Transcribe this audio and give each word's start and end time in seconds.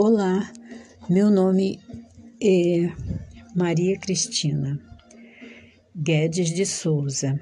Olá, 0.00 0.48
meu 1.10 1.28
nome 1.28 1.80
é 2.40 2.88
Maria 3.52 3.98
Cristina 3.98 4.80
Guedes 5.92 6.54
de 6.54 6.64
Souza. 6.64 7.36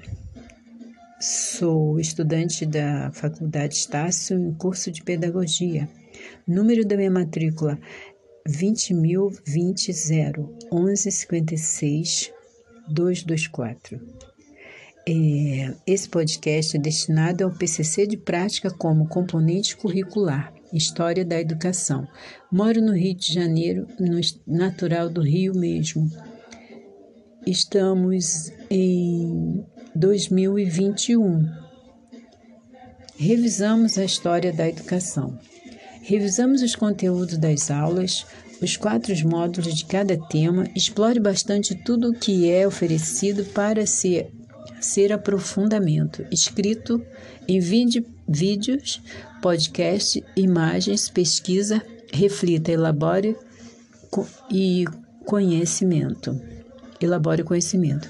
Sou 1.21 1.99
estudante 1.99 2.65
da 2.65 3.11
Faculdade 3.11 3.75
Estácio 3.75 4.39
em 4.39 4.55
curso 4.55 4.89
de 4.89 5.03
Pedagogia. 5.03 5.87
Número 6.47 6.83
da 6.83 6.97
minha 6.97 7.11
matrícula 7.11 7.77
20.020 8.49 10.49
1156 10.73 12.33
224. 12.89 14.01
É, 15.07 15.75
esse 15.85 16.09
podcast 16.09 16.75
é 16.75 16.79
destinado 16.79 17.43
ao 17.43 17.51
PCC 17.51 18.07
de 18.07 18.17
prática 18.17 18.71
como 18.71 19.07
componente 19.07 19.77
curricular 19.77 20.56
História 20.73 21.23
da 21.23 21.39
Educação. 21.39 22.07
Moro 22.51 22.81
no 22.81 22.93
Rio 22.93 23.15
de 23.15 23.33
Janeiro, 23.33 23.87
no 23.99 24.19
natural 24.45 25.09
do 25.09 25.21
Rio 25.21 25.53
mesmo. 25.55 26.09
Estamos 27.45 28.51
em 28.69 29.65
2021. 29.95 31.49
Revisamos 33.17 33.97
a 33.97 34.03
história 34.03 34.51
da 34.51 34.67
educação. 34.67 35.39
Revisamos 36.01 36.61
os 36.61 36.75
conteúdos 36.75 37.37
das 37.37 37.71
aulas, 37.71 38.25
os 38.61 38.77
quatro 38.77 39.13
módulos 39.27 39.75
de 39.75 39.85
cada 39.85 40.17
tema, 40.27 40.69
explore 40.75 41.19
bastante 41.19 41.75
tudo 41.75 42.09
o 42.09 42.13
que 42.13 42.49
é 42.49 42.67
oferecido 42.67 43.43
para 43.45 43.85
ser, 43.85 44.31
ser 44.79 45.11
aprofundamento, 45.11 46.25
escrito 46.31 47.01
em 47.47 47.59
vídeos 48.27 49.01
podcast, 49.41 50.23
imagens, 50.35 51.09
pesquisa, 51.09 51.81
reflita, 52.11 52.71
elabore 52.71 53.35
e 54.51 54.85
conhecimento. 55.25 56.39
Elabore 56.99 57.43
conhecimento. 57.43 58.09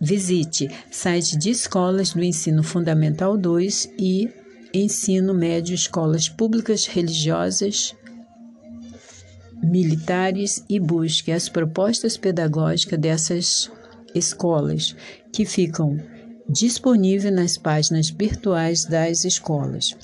Visite 0.00 0.68
site 0.90 1.36
de 1.36 1.50
escolas 1.50 2.12
do 2.12 2.22
ensino 2.22 2.62
fundamental 2.62 3.36
2 3.36 3.90
e 3.98 4.30
ensino 4.72 5.34
médio, 5.34 5.74
escolas 5.74 6.28
públicas 6.28 6.86
religiosas, 6.86 7.94
militares 9.62 10.64
e 10.68 10.80
busque 10.80 11.30
as 11.30 11.48
propostas 11.48 12.16
pedagógicas 12.16 12.98
dessas 12.98 13.70
escolas 14.14 14.96
que 15.32 15.44
ficam 15.44 15.98
disponível 16.50 17.30
nas 17.30 17.56
páginas 17.56 18.10
virtuais 18.10 18.84
das 18.84 19.24
escolas. 19.24 19.94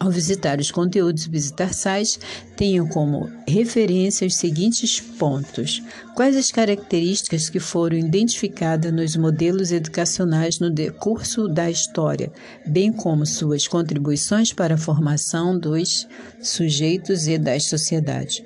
Ao 0.00 0.10
visitar 0.10 0.58
os 0.58 0.72
conteúdos 0.72 1.26
visitar 1.26 1.72
sites, 1.72 2.18
tenham 2.56 2.88
como 2.88 3.30
referência 3.46 4.26
os 4.26 4.34
seguintes 4.34 4.98
pontos: 4.98 5.80
quais 6.16 6.36
as 6.36 6.50
características 6.50 7.48
que 7.48 7.60
foram 7.60 7.96
identificadas 7.96 8.92
nos 8.92 9.14
modelos 9.14 9.70
educacionais 9.70 10.58
no 10.58 10.70
decurso 10.70 11.46
da 11.46 11.70
história, 11.70 12.32
bem 12.66 12.92
como 12.92 13.24
suas 13.24 13.68
contribuições 13.68 14.52
para 14.52 14.74
a 14.74 14.78
formação 14.78 15.56
dos 15.56 16.08
sujeitos 16.40 17.28
e 17.28 17.38
das 17.38 17.66
sociedades. 17.66 18.42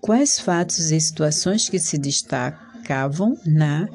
Quais 0.00 0.38
fatos 0.38 0.92
e 0.92 1.00
situações 1.00 1.68
que 1.68 1.80
se 1.80 1.98
destacavam 1.98 3.36
na 3.44 3.88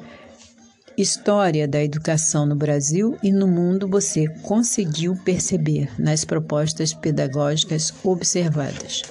História 0.96 1.68
da 1.68 1.84
educação 1.84 2.46
no 2.46 2.56
Brasil 2.56 3.18
e 3.22 3.30
no 3.30 3.46
mundo 3.46 3.86
você 3.86 4.26
conseguiu 4.40 5.14
perceber 5.14 5.90
nas 6.00 6.24
propostas 6.24 6.94
pedagógicas 6.94 7.92
observadas. 8.02 9.02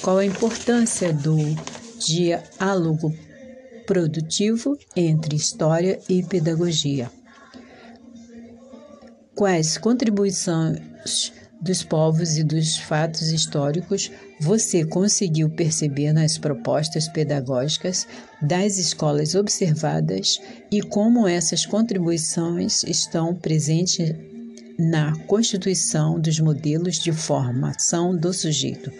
Qual 0.00 0.16
a 0.16 0.24
importância 0.24 1.12
do 1.12 1.36
diálogo 1.98 3.14
produtivo 3.86 4.78
entre 4.96 5.36
história 5.36 6.00
e 6.08 6.22
pedagogia? 6.22 7.10
Quais 9.34 9.76
contribuições 9.76 11.34
dos 11.60 11.82
povos 11.82 12.36
e 12.38 12.44
dos 12.44 12.76
fatos 12.76 13.32
históricos 13.32 14.10
você 14.40 14.84
conseguiu 14.84 15.50
perceber 15.50 16.12
nas 16.12 16.38
propostas 16.38 17.08
pedagógicas 17.08 18.06
das 18.40 18.78
escolas 18.78 19.34
observadas 19.34 20.40
e 20.70 20.80
como 20.80 21.26
essas 21.26 21.66
contribuições 21.66 22.84
estão 22.84 23.34
presentes 23.34 24.14
na 24.78 25.16
constituição 25.26 26.20
dos 26.20 26.38
modelos 26.38 27.00
de 27.00 27.10
formação 27.10 28.16
do 28.16 28.32
sujeito. 28.32 28.92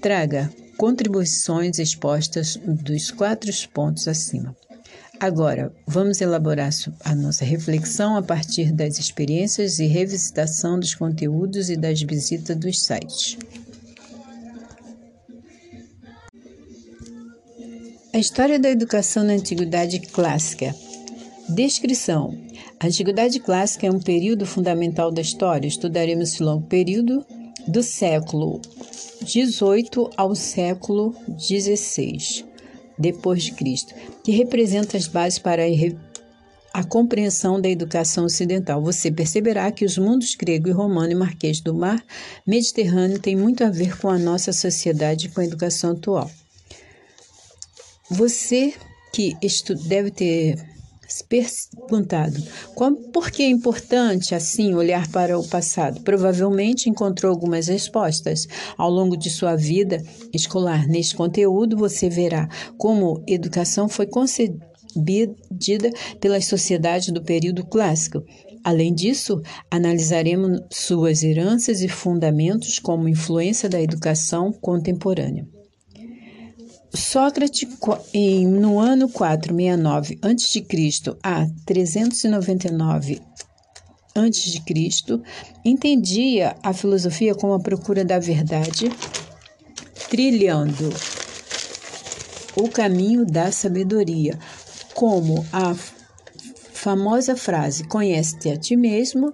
Traga 0.00 0.48
contribuições 0.76 1.78
expostas 1.78 2.56
dos 2.64 3.10
quatro 3.10 3.50
pontos 3.72 4.06
acima. 4.06 4.56
Agora, 5.22 5.72
vamos 5.86 6.20
elaborar 6.20 6.70
a 7.04 7.14
nossa 7.14 7.44
reflexão 7.44 8.16
a 8.16 8.22
partir 8.22 8.72
das 8.72 8.98
experiências 8.98 9.78
e 9.78 9.86
revisitação 9.86 10.80
dos 10.80 10.96
conteúdos 10.96 11.70
e 11.70 11.76
das 11.76 12.02
visitas 12.02 12.56
dos 12.56 12.82
sites. 12.82 13.38
A 18.12 18.18
história 18.18 18.58
da 18.58 18.68
educação 18.68 19.22
na 19.22 19.34
Antiguidade 19.34 20.00
Clássica. 20.00 20.74
Descrição: 21.48 22.36
A 22.80 22.88
Antiguidade 22.88 23.38
Clássica 23.38 23.86
é 23.86 23.92
um 23.92 24.00
período 24.00 24.44
fundamental 24.44 25.12
da 25.12 25.20
história. 25.20 25.68
Estudaremos 25.68 26.30
esse 26.30 26.42
longo 26.42 26.66
período 26.66 27.24
do 27.68 27.80
século 27.80 28.60
XVIII 29.24 30.10
ao 30.16 30.34
século 30.34 31.14
XVI 31.38 32.50
depois 33.02 33.42
de 33.42 33.52
Cristo, 33.52 33.92
que 34.22 34.30
representa 34.30 34.96
as 34.96 35.06
bases 35.06 35.38
para 35.38 35.62
a, 35.64 36.80
a 36.80 36.84
compreensão 36.84 37.60
da 37.60 37.68
educação 37.68 38.24
ocidental. 38.24 38.80
Você 38.82 39.10
perceberá 39.10 39.70
que 39.70 39.84
os 39.84 39.98
mundos 39.98 40.34
grego 40.34 40.68
e 40.68 40.72
romano 40.72 41.12
e 41.12 41.16
marquês 41.16 41.60
do 41.60 41.74
mar 41.74 42.02
Mediterrâneo 42.46 43.18
têm 43.18 43.36
muito 43.36 43.64
a 43.64 43.70
ver 43.70 43.98
com 43.98 44.08
a 44.08 44.18
nossa 44.18 44.52
sociedade 44.52 45.26
e 45.26 45.28
com 45.30 45.40
a 45.40 45.44
educação 45.44 45.90
atual. 45.90 46.30
Você 48.08 48.72
que 49.12 49.36
deve 49.86 50.10
ter 50.10 50.71
perguntado 51.20 52.40
por 53.12 53.30
que 53.30 53.42
é 53.42 53.48
importante 53.48 54.34
assim 54.34 54.74
olhar 54.74 55.10
para 55.10 55.38
o 55.38 55.46
passado. 55.46 56.00
Provavelmente 56.02 56.88
encontrou 56.88 57.30
algumas 57.30 57.66
respostas 57.68 58.46
ao 58.78 58.90
longo 58.90 59.16
de 59.16 59.28
sua 59.28 59.56
vida 59.56 60.02
escolar. 60.32 60.86
Neste 60.86 61.14
conteúdo 61.14 61.76
você 61.76 62.08
verá 62.08 62.48
como 62.78 63.22
educação 63.26 63.88
foi 63.88 64.06
concebida 64.06 65.90
pelas 66.20 66.46
sociedades 66.46 67.08
do 67.08 67.22
período 67.22 67.66
clássico. 67.66 68.22
Além 68.64 68.94
disso, 68.94 69.40
analisaremos 69.70 70.60
suas 70.70 71.24
heranças 71.24 71.82
e 71.82 71.88
fundamentos 71.88 72.78
como 72.78 73.08
influência 73.08 73.68
da 73.68 73.82
educação 73.82 74.52
contemporânea. 74.52 75.46
Sócrates, 76.94 77.66
no 78.46 78.78
ano 78.78 79.08
469 79.08 80.18
a.C. 80.20 80.66
a 81.22 81.46
399 81.64 83.22
a.C., 84.14 85.22
entendia 85.64 86.54
a 86.62 86.74
filosofia 86.74 87.34
como 87.34 87.54
a 87.54 87.60
procura 87.60 88.04
da 88.04 88.18
verdade, 88.18 88.90
trilhando 90.10 90.90
o 92.54 92.68
caminho 92.68 93.24
da 93.24 93.50
sabedoria, 93.50 94.38
como 94.94 95.46
a 95.50 95.74
famosa 96.72 97.34
frase: 97.34 97.84
conhece-te 97.84 98.50
a 98.50 98.58
ti 98.58 98.76
mesmo, 98.76 99.32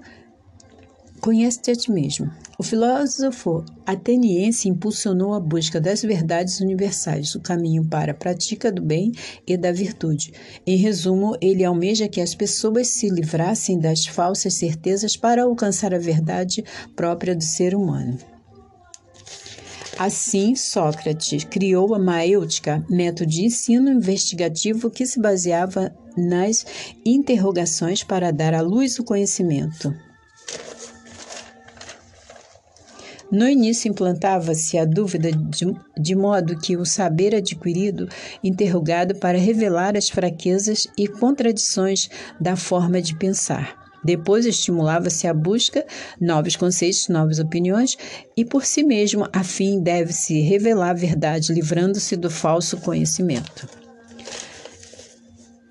conhece-te 1.21 1.73
a 1.73 1.75
ti 1.75 1.91
mesmo. 1.91 2.31
O 2.61 2.65
filósofo 2.65 3.65
ateniense 3.87 4.69
impulsionou 4.69 5.33
a 5.33 5.39
busca 5.39 5.81
das 5.81 6.03
verdades 6.03 6.59
universais, 6.59 7.37
o 7.37 7.41
caminho 7.41 7.85
para 7.85 8.11
a 8.11 8.15
prática 8.15 8.73
do 8.73 8.83
bem 8.83 9.13
e 9.47 9.57
da 9.57 9.71
virtude. 9.71 10.33
Em 10.67 10.77
resumo, 10.77 11.37
ele 11.41 11.65
almeja 11.65 12.09
que 12.09 12.21
as 12.21 12.35
pessoas 12.35 12.89
se 12.89 13.09
livrassem 13.11 13.79
das 13.79 14.07
falsas 14.07 14.55
certezas 14.55 15.17
para 15.17 15.45
alcançar 15.45 15.95
a 15.95 16.01
verdade 16.01 16.65
própria 16.97 17.37
do 17.37 17.45
ser 17.45 17.77
humano. 17.77 18.19
Assim, 19.97 20.57
Sócrates 20.57 21.45
criou 21.45 21.95
a 21.95 21.99
maêutica, 21.99 22.85
método 22.91 23.31
de 23.31 23.45
ensino 23.45 23.89
investigativo 23.89 24.91
que 24.91 25.07
se 25.07 25.21
baseava 25.21 25.95
nas 26.17 26.67
interrogações 27.07 28.03
para 28.03 28.33
dar 28.33 28.53
à 28.53 28.61
luz 28.61 28.99
o 28.99 29.05
conhecimento. 29.05 30.08
No 33.31 33.47
início 33.47 33.91
implantava-se 33.91 34.79
a 34.79 34.87
dúvida 34.87 35.31
de, 35.31 35.67
de, 35.99 36.15
modo 36.15 36.59
que 36.59 36.79
o 36.79 36.87
saber 36.87 37.35
adquirido, 37.35 38.09
interrogado 38.43 39.15
para 39.17 39.37
revelar 39.37 39.97
as 39.99 40.09
fraquezas 40.09 40.87
e 40.97 41.07
contradições 41.07 42.09
da 42.41 42.57
forma 42.57 43.03
de 43.03 43.15
pensar. 43.15 43.77
Depois 44.03 44.47
estimulava-se 44.47 45.27
a 45.27 45.35
busca 45.35 45.85
novos 46.19 46.57
conceitos, 46.57 47.09
novas 47.09 47.39
opiniões, 47.39 47.99
e 48.35 48.45
por 48.45 48.65
si 48.65 48.83
mesmo, 48.83 49.29
a 49.31 49.45
fim 49.45 49.81
deve-se 49.83 50.41
revelar 50.41 50.91
a 50.91 50.95
verdade, 50.95 51.53
livrando-se 51.53 52.17
do 52.17 52.31
falso 52.31 52.79
conhecimento. 52.79 53.69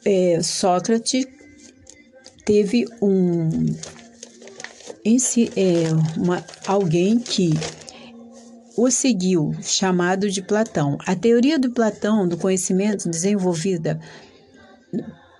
É, 0.05 0.39
Sócrates 0.43 1.25
teve 2.45 2.85
um 3.01 3.75
é, 5.55 5.93
uma, 6.17 6.43
alguém 6.65 7.19
que 7.19 7.51
o 8.77 8.91
seguiu, 8.91 9.53
chamado 9.61 10.29
de 10.29 10.41
Platão. 10.41 10.97
A 11.05 11.15
teoria 11.15 11.57
do 11.57 11.71
Platão, 11.71 12.27
do 12.27 12.35
conhecimento 12.37 13.09
desenvolvida 13.09 13.97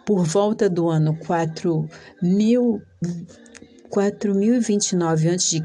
por 0.05 0.25
volta 0.25 0.69
do 0.69 0.89
ano 0.89 1.13
4000, 1.17 2.81
4029 3.89 5.29
a.C. 5.29 5.61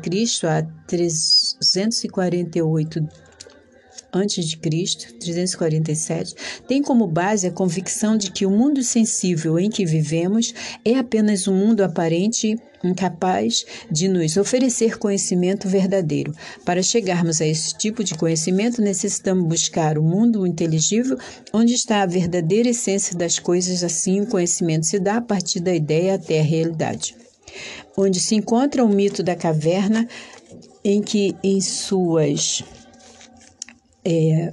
a 0.46 0.62
348 0.87 3.08
antes 4.12 4.46
de 4.46 4.56
Cristo, 4.56 5.12
347, 5.14 6.34
tem 6.68 6.82
como 6.82 7.06
base 7.06 7.46
a 7.46 7.50
convicção 7.50 8.16
de 8.16 8.30
que 8.30 8.44
o 8.44 8.50
mundo 8.50 8.82
sensível 8.82 9.58
em 9.58 9.70
que 9.70 9.86
vivemos 9.86 10.52
é 10.84 10.94
apenas 10.96 11.48
um 11.48 11.54
mundo 11.54 11.82
aparente 11.82 12.56
incapaz 12.84 13.64
de 13.90 14.08
nos 14.08 14.36
oferecer 14.36 14.98
conhecimento 14.98 15.68
verdadeiro. 15.68 16.34
Para 16.64 16.82
chegarmos 16.82 17.40
a 17.40 17.46
esse 17.46 17.76
tipo 17.76 18.02
de 18.02 18.14
conhecimento, 18.14 18.82
necessitamos 18.82 19.46
buscar 19.46 19.96
o 19.96 20.02
mundo 20.02 20.46
inteligível, 20.46 21.16
onde 21.52 21.74
está 21.74 22.02
a 22.02 22.06
verdadeira 22.06 22.70
essência 22.70 23.16
das 23.16 23.38
coisas. 23.38 23.84
Assim, 23.84 24.20
o 24.20 24.26
conhecimento 24.26 24.86
se 24.86 24.98
dá 24.98 25.18
a 25.18 25.22
partir 25.22 25.60
da 25.60 25.72
ideia 25.72 26.14
até 26.14 26.40
a 26.40 26.44
realidade. 26.44 27.14
Onde 27.96 28.18
se 28.18 28.34
encontra 28.34 28.84
o 28.84 28.88
mito 28.88 29.22
da 29.22 29.36
caverna, 29.36 30.08
em 30.84 31.00
que, 31.00 31.36
em 31.44 31.60
suas 31.60 32.64
é, 34.04 34.52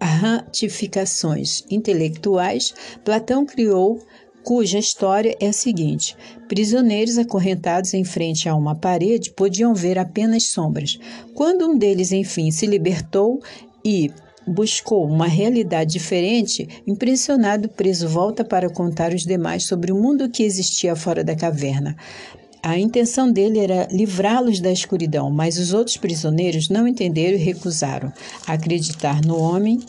ratificações 0.00 1.64
intelectuais, 1.70 2.74
Platão 3.04 3.44
criou 3.44 4.00
cuja 4.42 4.78
história 4.78 5.36
é 5.40 5.48
a 5.48 5.52
seguinte: 5.52 6.16
prisioneiros 6.48 7.18
acorrentados 7.18 7.94
em 7.94 8.04
frente 8.04 8.48
a 8.48 8.54
uma 8.54 8.74
parede 8.74 9.30
podiam 9.30 9.74
ver 9.74 9.98
apenas 9.98 10.44
sombras. 10.44 10.98
Quando 11.34 11.66
um 11.66 11.76
deles, 11.76 12.12
enfim, 12.12 12.50
se 12.50 12.66
libertou 12.66 13.40
e 13.84 14.10
buscou 14.46 15.06
uma 15.06 15.26
realidade 15.26 15.92
diferente, 15.92 16.66
impressionado, 16.86 17.66
o 17.66 17.70
preso 17.70 18.08
volta 18.08 18.44
para 18.44 18.70
contar 18.70 19.12
aos 19.12 19.22
demais 19.22 19.64
sobre 19.64 19.92
o 19.92 19.96
mundo 19.96 20.30
que 20.30 20.42
existia 20.42 20.96
fora 20.96 21.22
da 21.22 21.36
caverna. 21.36 21.96
A 22.62 22.78
intenção 22.78 23.32
dele 23.32 23.58
era 23.58 23.88
livrá-los 23.90 24.60
da 24.60 24.70
escuridão, 24.70 25.30
mas 25.30 25.56
os 25.58 25.72
outros 25.72 25.96
prisioneiros 25.96 26.68
não 26.68 26.86
entenderam 26.86 27.38
e 27.38 27.42
recusaram 27.42 28.12
acreditar 28.46 29.24
no 29.24 29.40
homem 29.40 29.80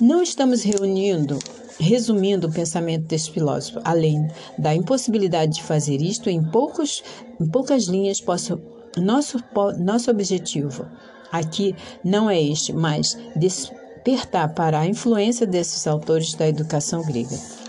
Não 0.00 0.22
estamos 0.22 0.62
reunindo 0.62 1.38
Resumindo 1.78 2.46
o 2.46 2.52
pensamento 2.52 3.06
deste 3.06 3.32
filósofo, 3.32 3.80
além 3.82 4.28
da 4.58 4.74
impossibilidade 4.74 5.54
de 5.54 5.62
fazer 5.62 6.02
isto 6.02 6.28
em, 6.28 6.42
poucos, 6.44 7.02
em 7.40 7.48
poucas 7.48 7.84
linhas, 7.84 8.20
posso, 8.20 8.60
nosso, 8.98 9.38
nosso 9.78 10.10
objetivo 10.10 10.86
aqui 11.32 11.74
não 12.04 12.28
é 12.28 12.40
este, 12.40 12.72
mas 12.72 13.18
despertar 14.04 14.48
para 14.54 14.80
a 14.80 14.86
influência 14.86 15.46
desses 15.46 15.86
autores 15.86 16.34
da 16.34 16.48
educação 16.48 17.02
grega. 17.02 17.61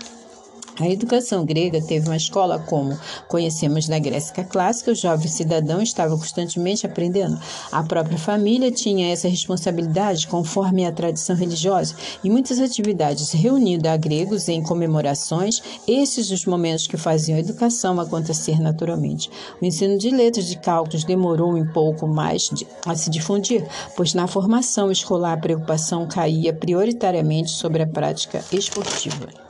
A 0.80 0.88
educação 0.88 1.44
grega 1.44 1.80
teve 1.80 2.08
uma 2.08 2.16
escola 2.16 2.58
como 2.58 2.98
conhecemos 3.28 3.86
na 3.88 4.00
Grécia 4.00 4.42
clássica, 4.42 4.90
o 4.90 4.94
jovem 4.94 5.28
cidadão 5.28 5.80
estava 5.80 6.16
constantemente 6.16 6.84
aprendendo. 6.84 7.38
A 7.70 7.84
própria 7.84 8.18
família 8.18 8.72
tinha 8.72 9.12
essa 9.12 9.28
responsabilidade 9.28 10.26
conforme 10.26 10.84
a 10.84 10.90
tradição 10.90 11.36
religiosa 11.36 11.94
e 12.24 12.30
muitas 12.30 12.58
atividades 12.58 13.30
reunindo 13.30 13.88
a 13.88 13.96
gregos 13.96 14.48
em 14.48 14.64
comemorações, 14.64 15.62
esses 15.86 16.32
os 16.32 16.44
momentos 16.44 16.88
que 16.88 16.96
faziam 16.96 17.36
a 17.36 17.40
educação 17.40 18.00
acontecer 18.00 18.60
naturalmente. 18.60 19.30
O 19.62 19.64
ensino 19.64 19.96
de 19.96 20.10
letras 20.10 20.50
e 20.50 20.56
cálculos 20.56 21.04
demorou 21.04 21.54
um 21.54 21.66
pouco 21.66 22.08
mais 22.08 22.50
de, 22.52 22.66
a 22.84 22.96
se 22.96 23.10
difundir, 23.10 23.64
pois 23.96 24.12
na 24.12 24.26
formação 24.26 24.90
escolar 24.90 25.34
a 25.34 25.40
preocupação 25.40 26.08
caía 26.08 26.52
prioritariamente 26.52 27.52
sobre 27.52 27.84
a 27.84 27.86
prática 27.86 28.44
esportiva. 28.50 29.43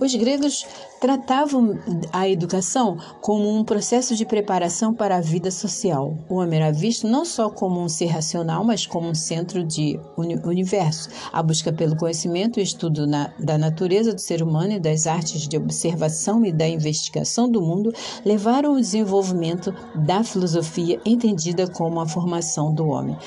Os 0.00 0.14
gregos 0.14 0.66
tratavam 0.98 1.78
a 2.10 2.26
educação 2.26 2.96
como 3.20 3.54
um 3.54 3.62
processo 3.62 4.16
de 4.16 4.24
preparação 4.24 4.94
para 4.94 5.16
a 5.16 5.20
vida 5.20 5.50
social. 5.50 6.16
O 6.26 6.36
homem 6.36 6.58
era 6.58 6.72
visto 6.72 7.06
não 7.06 7.22
só 7.24 7.50
como 7.50 7.78
um 7.82 7.88
ser 7.88 8.06
racional, 8.06 8.64
mas 8.64 8.86
como 8.86 9.08
um 9.08 9.14
centro 9.14 9.62
de 9.62 10.00
universo. 10.16 11.10
A 11.30 11.42
busca 11.42 11.70
pelo 11.70 11.96
conhecimento 11.96 12.58
e 12.58 12.62
estudo 12.62 13.06
na, 13.06 13.30
da 13.38 13.58
natureza 13.58 14.14
do 14.14 14.20
ser 14.20 14.42
humano 14.42 14.72
e 14.72 14.80
das 14.80 15.06
artes 15.06 15.46
de 15.46 15.58
observação 15.58 16.46
e 16.46 16.52
da 16.52 16.66
investigação 16.66 17.50
do 17.50 17.60
mundo 17.60 17.92
levaram 18.24 18.70
ao 18.70 18.76
desenvolvimento 18.76 19.74
da 19.94 20.24
filosofia 20.24 20.98
entendida 21.04 21.68
como 21.68 22.00
a 22.00 22.08
formação 22.08 22.72
do 22.72 22.88
homem 22.88 23.18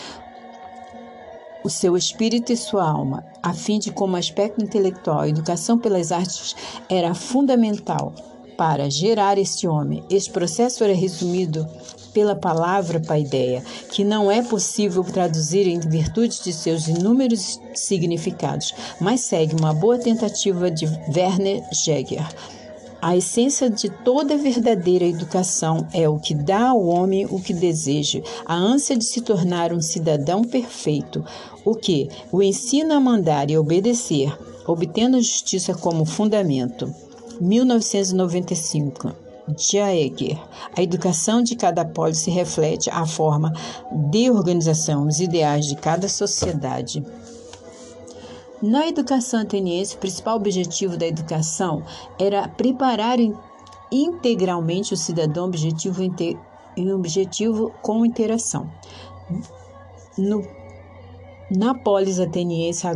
o 1.63 1.69
seu 1.69 1.95
espírito 1.95 2.51
e 2.51 2.57
sua 2.57 2.87
alma, 2.87 3.23
a 3.41 3.53
fim 3.53 3.79
de 3.79 3.91
como 3.91 4.15
aspecto 4.15 4.63
intelectual 4.63 5.21
a 5.21 5.29
educação 5.29 5.77
pelas 5.77 6.11
artes 6.11 6.55
era 6.89 7.13
fundamental 7.13 8.13
para 8.57 8.89
gerar 8.89 9.37
este 9.37 9.67
homem. 9.67 10.03
Este 10.09 10.29
processo 10.31 10.83
era 10.83 10.93
resumido 10.93 11.67
pela 12.13 12.35
palavra 12.35 12.99
paideia, 12.99 13.63
que 13.91 14.03
não 14.03 14.31
é 14.31 14.41
possível 14.41 15.03
traduzir 15.03 15.67
em 15.67 15.79
virtude 15.79 16.43
de 16.43 16.53
seus 16.53 16.87
inúmeros 16.87 17.59
significados, 17.73 18.73
mas 18.99 19.21
segue 19.21 19.55
uma 19.55 19.73
boa 19.73 19.97
tentativa 19.97 20.69
de 20.69 20.85
Werner 20.85 21.63
Jäger. 21.71 22.27
A 23.05 23.17
essência 23.17 23.69
de 23.69 23.89
toda 23.89 24.37
verdadeira 24.37 25.03
educação 25.03 25.85
é 25.91 26.07
o 26.07 26.17
que 26.17 26.33
dá 26.33 26.69
ao 26.69 26.85
homem 26.85 27.25
o 27.25 27.37
que 27.37 27.53
deseja, 27.53 28.21
a 28.45 28.55
ânsia 28.55 28.95
de 28.95 29.03
se 29.03 29.19
tornar 29.19 29.73
um 29.73 29.81
cidadão 29.81 30.41
perfeito, 30.41 31.21
o 31.65 31.75
que 31.75 32.07
o 32.31 32.41
ensina 32.41 32.95
a 32.95 33.01
mandar 33.01 33.51
e 33.51 33.57
obedecer, 33.57 34.33
obtendo 34.65 35.17
a 35.17 35.19
justiça 35.19 35.73
como 35.73 36.05
fundamento. 36.05 36.95
1995 37.41 39.11
Jaeger. 39.57 40.39
A 40.73 40.81
educação 40.81 41.43
de 41.43 41.57
cada 41.57 41.83
polis 41.83 42.19
se 42.19 42.31
reflete 42.31 42.89
a 42.89 43.05
forma 43.05 43.51
de 44.09 44.31
organização, 44.31 45.05
os 45.05 45.19
ideais 45.19 45.65
de 45.65 45.75
cada 45.75 46.07
sociedade. 46.07 47.03
Na 48.63 48.87
educação 48.87 49.41
ateniense, 49.41 49.97
o 49.97 49.99
principal 49.99 50.37
objetivo 50.37 50.95
da 50.95 51.05
educação 51.05 51.83
era 52.17 52.47
preparar 52.47 53.17
integralmente 53.91 54.93
o 54.93 54.97
cidadão 54.97 55.47
objetivo, 55.47 56.01
objetivo 56.95 57.73
com 57.81 58.05
interação. 58.05 58.69
No 60.17 60.47
na 61.51 61.75
polis 61.75 62.21
ateniense 62.21 62.87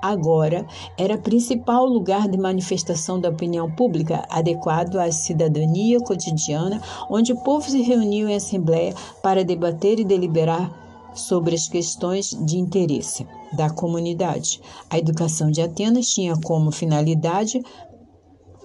agora 0.00 0.64
era 0.96 1.18
principal 1.18 1.84
lugar 1.84 2.28
de 2.28 2.38
manifestação 2.38 3.20
da 3.20 3.28
opinião 3.28 3.68
pública, 3.68 4.24
adequado 4.30 4.96
à 4.96 5.10
cidadania 5.10 5.98
cotidiana, 5.98 6.80
onde 7.10 7.32
o 7.32 7.42
povo 7.42 7.68
se 7.68 7.82
reuniu 7.82 8.28
em 8.28 8.36
assembleia 8.36 8.94
para 9.20 9.44
debater 9.44 9.98
e 9.98 10.04
deliberar 10.04 10.70
sobre 11.14 11.56
as 11.56 11.66
questões 11.66 12.30
de 12.30 12.58
interesse 12.58 13.26
da 13.56 13.70
comunidade. 13.70 14.60
A 14.90 14.98
educação 14.98 15.50
de 15.50 15.62
Atenas 15.62 16.10
tinha 16.10 16.36
como 16.36 16.70
finalidade 16.70 17.62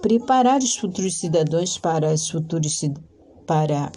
preparar 0.00 0.60
os 0.60 0.76
futuros 0.76 1.18
cidadãos 1.18 1.78
para 1.78 2.14
para 3.46 3.90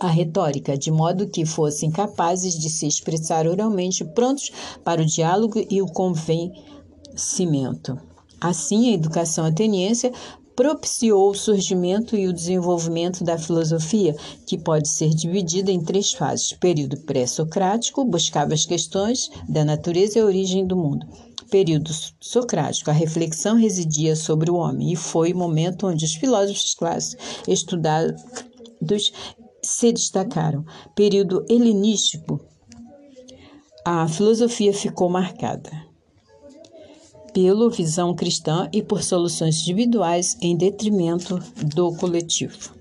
a 0.00 0.06
retórica, 0.06 0.78
de 0.78 0.90
modo 0.90 1.28
que 1.28 1.44
fossem 1.44 1.90
capazes 1.90 2.58
de 2.58 2.70
se 2.70 2.86
expressar 2.86 3.46
oralmente, 3.46 4.02
prontos 4.04 4.50
para 4.84 5.02
o 5.02 5.06
diálogo 5.06 5.62
e 5.68 5.82
o 5.82 5.86
convencimento. 5.86 8.00
Assim, 8.40 8.90
a 8.90 8.94
educação 8.94 9.44
ateniense 9.44 10.12
propiciou 10.58 11.30
o 11.30 11.34
surgimento 11.34 12.16
e 12.16 12.26
o 12.26 12.32
desenvolvimento 12.32 13.22
da 13.22 13.38
filosofia, 13.38 14.16
que 14.44 14.58
pode 14.58 14.88
ser 14.88 15.10
dividida 15.10 15.70
em 15.70 15.80
três 15.80 16.12
fases. 16.12 16.52
Período 16.52 16.96
pré-socrático, 16.96 18.04
buscava 18.04 18.54
as 18.54 18.66
questões 18.66 19.30
da 19.48 19.64
natureza 19.64 20.18
e 20.18 20.22
origem 20.22 20.66
do 20.66 20.76
mundo. 20.76 21.06
Período 21.48 21.92
socrático, 22.18 22.90
a 22.90 22.92
reflexão 22.92 23.54
residia 23.54 24.16
sobre 24.16 24.50
o 24.50 24.56
homem 24.56 24.92
e 24.92 24.96
foi 24.96 25.32
o 25.32 25.38
momento 25.38 25.86
onde 25.86 26.04
os 26.04 26.14
filósofos 26.14 26.74
clássicos 26.74 27.24
estudados 27.46 29.12
se 29.62 29.92
destacaram. 29.92 30.64
Período 30.92 31.46
helenístico, 31.48 32.40
a 33.84 34.08
filosofia 34.08 34.74
ficou 34.74 35.08
marcada 35.08 35.87
pela 37.32 37.70
visão 37.70 38.14
cristã 38.14 38.68
e 38.72 38.82
por 38.82 39.02
soluções 39.02 39.60
individuais 39.62 40.36
em 40.40 40.56
detrimento 40.56 41.38
do 41.64 41.94
coletivo. 41.96 42.74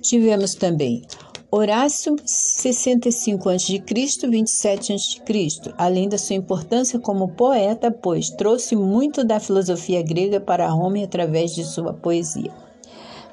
Tivemos 0.00 0.54
também 0.54 1.02
Horácio, 1.50 2.16
65 2.24 3.48
a.C., 3.48 3.82
27 4.28 4.92
a.C., 4.92 5.74
além 5.78 6.08
da 6.08 6.18
sua 6.18 6.36
importância 6.36 6.98
como 6.98 7.28
poeta, 7.28 7.90
pois 7.90 8.30
trouxe 8.30 8.74
muito 8.74 9.24
da 9.24 9.38
filosofia 9.38 10.02
grega 10.02 10.40
para 10.40 10.68
Roma 10.68 11.02
através 11.02 11.54
de 11.54 11.64
sua 11.64 11.94
poesia. 11.94 12.52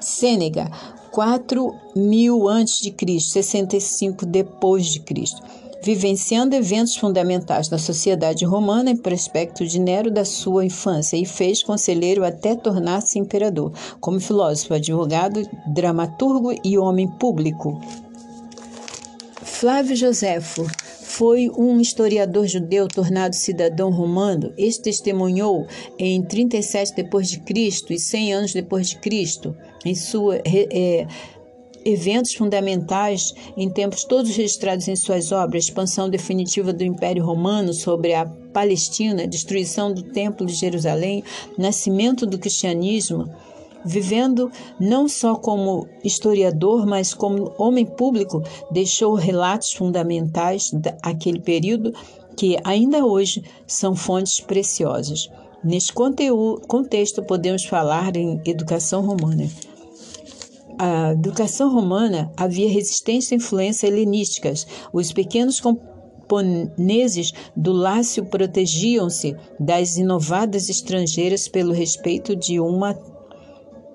Sêneca, 0.00 0.70
4000 1.10 2.48
a.C., 2.48 3.20
65 3.20 4.24
depois 4.24 4.86
de 4.86 5.00
Cristo 5.00 5.42
vivenciando 5.84 6.56
eventos 6.56 6.96
fundamentais 6.96 7.68
da 7.68 7.76
sociedade 7.76 8.44
romana 8.46 8.90
em 8.90 8.96
prospecto 8.96 9.66
de 9.66 9.78
Nero 9.78 10.10
da 10.10 10.24
sua 10.24 10.64
infância 10.64 11.14
e 11.14 11.26
fez 11.26 11.62
conselheiro 11.62 12.24
até 12.24 12.56
tornar-se 12.56 13.18
imperador, 13.18 13.70
como 14.00 14.18
filósofo, 14.18 14.72
advogado, 14.72 15.46
dramaturgo 15.66 16.58
e 16.64 16.78
homem 16.78 17.06
público. 17.06 17.78
Flávio 19.42 19.94
Joséfo 19.94 20.66
foi 21.14 21.50
um 21.50 21.78
historiador 21.78 22.46
judeu 22.46 22.88
tornado 22.88 23.36
cidadão 23.36 23.90
romano. 23.90 24.52
Este 24.56 24.84
testemunhou 24.84 25.66
em 25.98 26.22
37 26.22 26.96
depois 26.96 27.28
de 27.28 27.40
Cristo 27.40 27.92
e 27.92 27.98
100 28.00 28.32
anos 28.32 28.52
depois 28.52 28.88
de 28.88 28.98
Cristo 28.98 29.54
em 29.84 29.94
sua 29.94 30.36
é, 30.44 31.06
eventos 31.84 32.34
fundamentais 32.34 33.34
em 33.56 33.68
tempos 33.68 34.04
todos 34.04 34.34
registrados 34.34 34.88
em 34.88 34.96
suas 34.96 35.32
obras, 35.32 35.64
expansão 35.64 36.08
definitiva 36.08 36.72
do 36.72 36.82
Império 36.82 37.24
Romano 37.24 37.72
sobre 37.72 38.14
a 38.14 38.26
Palestina, 38.26 39.26
destruição 39.26 39.92
do 39.92 40.02
Templo 40.02 40.46
de 40.46 40.54
Jerusalém, 40.54 41.22
nascimento 41.58 42.26
do 42.26 42.38
cristianismo, 42.38 43.28
vivendo 43.84 44.50
não 44.80 45.08
só 45.08 45.34
como 45.34 45.86
historiador, 46.02 46.86
mas 46.86 47.12
como 47.12 47.52
homem 47.58 47.84
público, 47.84 48.42
deixou 48.70 49.14
relatos 49.14 49.72
fundamentais 49.72 50.70
daquele 50.72 51.40
período 51.40 51.92
que 52.36 52.56
ainda 52.64 53.04
hoje 53.04 53.44
são 53.66 53.94
fontes 53.94 54.40
preciosas. 54.40 55.30
Neste 55.62 55.92
contexto, 55.92 57.22
podemos 57.22 57.64
falar 57.64 58.16
em 58.16 58.40
educação 58.44 59.04
romana 59.04 59.48
a 60.78 61.12
educação 61.12 61.72
romana 61.72 62.32
havia 62.36 62.68
resistência 62.68 63.34
à 63.34 63.36
influência 63.36 63.86
helenísticas. 63.86 64.66
Os 64.92 65.12
pequenos 65.12 65.60
camponeses 65.60 67.32
do 67.56 67.72
Lácio 67.72 68.24
protegiam-se 68.24 69.36
das 69.58 69.96
inovadas 69.96 70.68
estrangeiras 70.68 71.48
pelo 71.48 71.72
respeito 71.72 72.34
de 72.34 72.58
uma 72.60 72.94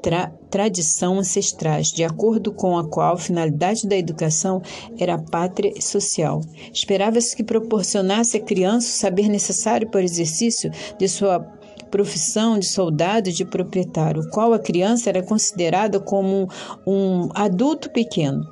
tra 0.01 0.31
tradição 0.50 1.19
ancestrais, 1.19 1.91
de 1.91 2.03
acordo 2.03 2.51
com 2.51 2.75
a 2.75 2.88
qual 2.88 3.13
a 3.13 3.19
finalidade 3.19 3.88
da 3.88 3.95
educação 3.95 4.63
era 4.98 5.13
a 5.13 5.21
pátria 5.21 5.79
social. 5.79 6.41
Esperava-se 6.74 7.36
que 7.36 7.43
proporcionasse 7.43 8.38
à 8.38 8.39
criança 8.39 8.88
o 8.88 9.00
saber 9.00 9.29
necessário 9.29 9.88
para 9.89 10.01
o 10.01 10.03
exercício 10.03 10.71
de 10.98 11.07
sua 11.07 11.59
profissão 11.89 12.58
de 12.58 12.65
soldado 12.65 13.29
e 13.29 13.34
de 13.34 13.46
proprietário, 13.46 14.22
o 14.22 14.29
qual 14.29 14.53
a 14.53 14.60
criança 14.60 15.10
era 15.10 15.24
considerada 15.24 16.00
como 16.00 16.50
um, 16.86 17.29
adulto 17.34 17.89
pequeno. 17.89 18.48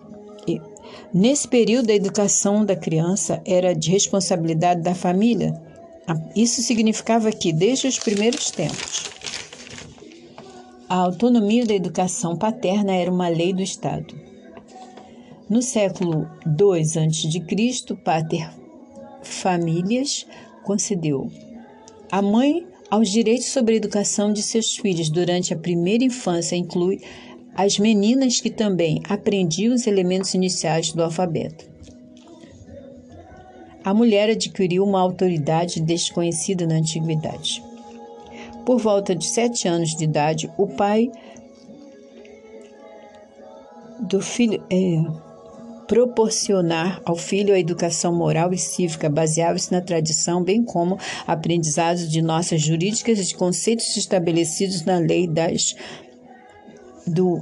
Nesse 1.14 1.48
período, 1.48 1.90
a 1.90 1.96
educação 1.96 2.66
da 2.66 2.76
criança 2.76 3.42
era 3.46 3.74
de 3.74 3.92
responsabilidade 3.92 4.82
da 4.82 4.94
família. 4.94 5.54
Isso 6.36 6.62
significava 6.62 7.32
que, 7.32 7.54
desde 7.54 7.88
os 7.88 8.00
primeiros 8.00 8.52
tempos, 8.52 9.06
a 10.90 10.96
autonomia 10.96 11.66
da 11.66 11.74
educação 11.74 12.36
paterna 12.36 12.94
era 12.94 13.12
uma 13.12 13.28
lei 13.28 13.54
do 13.54 13.62
Estado. 13.62 14.16
No 15.50 15.62
século 15.62 16.30
II 16.46 16.74
a.C., 16.74 17.96
Pater 18.04 18.50
Famílias 19.22 20.26
concedeu 20.64 21.30
a 22.12 22.22
mãe 22.22 22.66
aos 22.90 23.10
direitos 23.10 23.48
sobre 23.48 23.74
a 23.74 23.78
educação 23.78 24.32
de 24.32 24.42
seus 24.42 24.76
filhos 24.78 25.10
durante 25.10 25.54
a 25.54 25.58
primeira 25.58 26.04
infância 26.04 26.56
inclui 26.56 27.02
as 27.56 27.80
meninas 27.80 28.40
que 28.40 28.50
também 28.50 29.02
aprendiam 29.10 29.74
os 29.74 29.88
elementos 29.88 30.34
iniciais 30.34 30.92
do 30.92 31.04
alfabeto. 31.04 31.70
A 33.84 33.94
mulher 33.94 34.30
adquiriu 34.30 34.84
uma 34.84 35.02
autoridade 35.02 35.82
desconhecida 35.82 36.68
na 36.68 36.76
antiguidade. 36.76 37.64
Por 38.66 38.80
volta 38.80 39.16
de 39.16 39.26
sete 39.26 39.68
anos 39.68 39.96
de 39.96 40.04
idade, 40.04 40.52
o 40.58 40.68
pai 40.68 41.10
do 44.00 44.22
filho. 44.22 44.64
É, 44.70 45.27
proporcionar 45.88 47.02
ao 47.06 47.16
filho 47.16 47.54
a 47.54 47.60
educação 47.60 48.14
moral 48.14 48.54
e 48.54 48.58
cívica 48.58 49.10
baseava-se 49.10 49.72
na 49.72 49.82
tradição, 49.82 50.44
bem 50.44 50.64
como 50.64 51.00
aprendizado 51.26 52.08
de 52.08 52.22
nossas 52.22 52.62
jurídicas 52.62 53.20
e 53.20 53.26
de 53.26 53.36
conceitos 53.36 53.96
estabelecidos 53.96 54.84
na 54.84 54.98
lei 55.00 55.28
das, 55.28 55.76
do, 57.08 57.42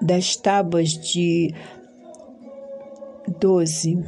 das 0.00 0.36
tábuas 0.36 0.90
de 0.90 1.54
12 3.40 3.98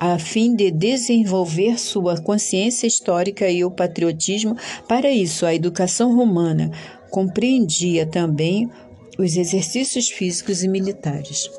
a 0.00 0.18
fim 0.18 0.56
de 0.56 0.70
desenvolver 0.70 1.78
sua 1.78 2.18
consciência 2.18 2.86
histórica 2.86 3.50
e 3.50 3.62
o 3.62 3.70
patriotismo. 3.70 4.56
Para 4.88 5.10
isso, 5.10 5.44
a 5.44 5.54
educação 5.54 6.16
romana 6.16 6.70
compreendia 7.10 8.06
também 8.06 8.70
os 9.18 9.36
exercícios 9.36 10.08
físicos 10.08 10.64
e 10.64 10.68
militares. 10.68 11.50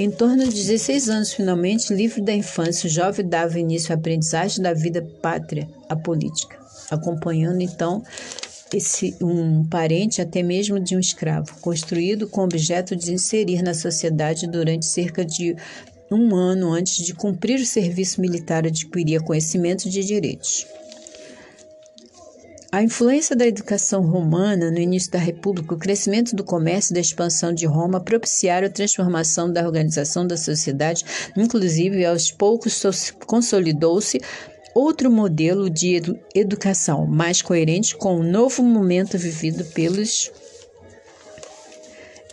Em 0.00 0.10
torno 0.10 0.48
de 0.48 0.54
16 0.54 1.10
anos, 1.10 1.34
finalmente, 1.34 1.92
livre 1.92 2.22
da 2.22 2.32
infância, 2.32 2.86
o 2.86 2.90
jovem 2.90 3.28
dava 3.28 3.60
início 3.60 3.92
à 3.92 3.98
aprendizagem 3.98 4.62
da 4.62 4.72
vida 4.72 5.06
pátria, 5.20 5.68
a 5.90 5.94
política, 5.94 6.58
acompanhando 6.90 7.60
então 7.60 8.02
esse 8.72 9.14
um 9.20 9.62
parente 9.62 10.22
até 10.22 10.42
mesmo 10.42 10.80
de 10.80 10.96
um 10.96 10.98
escravo, 10.98 11.54
construído 11.60 12.26
com 12.26 12.40
o 12.40 12.44
objeto 12.44 12.96
de 12.96 13.12
inserir 13.12 13.62
na 13.62 13.74
sociedade 13.74 14.46
durante 14.46 14.86
cerca 14.86 15.22
de 15.22 15.54
um 16.10 16.34
ano 16.34 16.72
antes 16.72 17.04
de 17.04 17.12
cumprir 17.12 17.60
o 17.60 17.66
serviço 17.66 18.22
militar, 18.22 18.66
adquiria 18.66 19.20
conhecimento 19.20 19.90
de 19.90 20.02
direitos. 20.02 20.66
A 22.72 22.84
influência 22.84 23.34
da 23.34 23.48
educação 23.48 24.00
romana 24.06 24.70
no 24.70 24.78
início 24.78 25.10
da 25.10 25.18
República, 25.18 25.74
o 25.74 25.78
crescimento 25.78 26.36
do 26.36 26.44
comércio 26.44 26.92
e 26.92 26.94
da 26.94 27.00
expansão 27.00 27.52
de 27.52 27.66
Roma 27.66 27.98
propiciaram 27.98 28.68
a 28.68 28.70
transformação 28.70 29.52
da 29.52 29.66
organização 29.66 30.24
da 30.24 30.36
sociedade, 30.36 31.04
inclusive 31.36 32.04
aos 32.04 32.30
poucos 32.30 32.80
consolidou-se 33.26 34.20
outro 34.72 35.10
modelo 35.10 35.68
de 35.68 36.00
educação 36.32 37.08
mais 37.08 37.42
coerente 37.42 37.96
com 37.96 38.20
o 38.20 38.22
novo 38.22 38.62
momento 38.62 39.18
vivido 39.18 39.64
pelos 39.64 40.30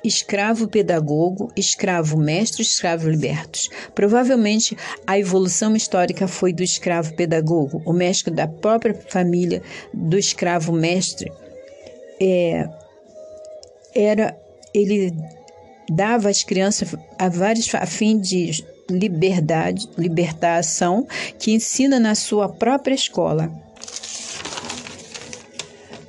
escravo 0.07 0.67
pedagogo, 0.67 1.51
escravo 1.55 2.17
mestre, 2.17 2.61
escravo 2.61 3.09
libertos. 3.09 3.69
Provavelmente 3.93 4.77
a 5.05 5.19
evolução 5.19 5.75
histórica 5.75 6.27
foi 6.27 6.53
do 6.53 6.63
escravo 6.63 7.13
pedagogo, 7.15 7.81
o 7.85 7.93
mestre 7.93 8.33
da 8.33 8.47
própria 8.47 8.93
família 8.93 9.61
do 9.93 10.17
escravo 10.17 10.71
mestre. 10.71 11.31
É, 12.19 12.67
era 13.93 14.35
ele 14.73 15.13
dava 15.89 16.29
às 16.29 16.43
crianças 16.43 16.95
a 17.17 17.29
vários 17.29 17.73
a 17.73 17.85
fim 17.85 18.19
de 18.19 18.63
liberdade, 18.89 19.89
libertação, 19.97 21.05
que 21.37 21.51
ensina 21.51 21.99
na 21.99 22.15
sua 22.15 22.49
própria 22.49 22.95
escola. 22.95 23.51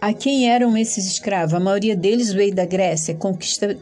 A 0.01 0.13
quem 0.13 0.49
eram 0.49 0.77
esses 0.77 1.07
escravos? 1.07 1.55
A 1.55 1.61
maioria 1.61 1.97
deles 1.97 2.33
veio 2.33 2.55
da 2.55 2.65
Grécia, 2.65 3.17
conquistada 3.17 3.77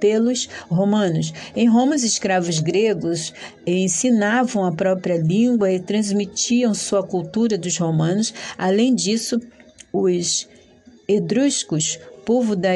pelos 0.00 0.48
romanos. 0.68 1.32
Em 1.54 1.68
Roma, 1.68 1.94
os 1.94 2.02
escravos 2.02 2.58
gregos 2.58 3.32
ensinavam 3.64 4.64
a 4.64 4.72
própria 4.72 5.16
língua 5.16 5.70
e 5.70 5.78
transmitiam 5.78 6.74
sua 6.74 7.06
cultura 7.06 7.56
dos 7.56 7.78
romanos. 7.78 8.34
Além 8.58 8.94
disso, 8.94 9.40
os 9.92 10.48
etruscos, 11.06 11.98
povo 12.26 12.56
da 12.56 12.70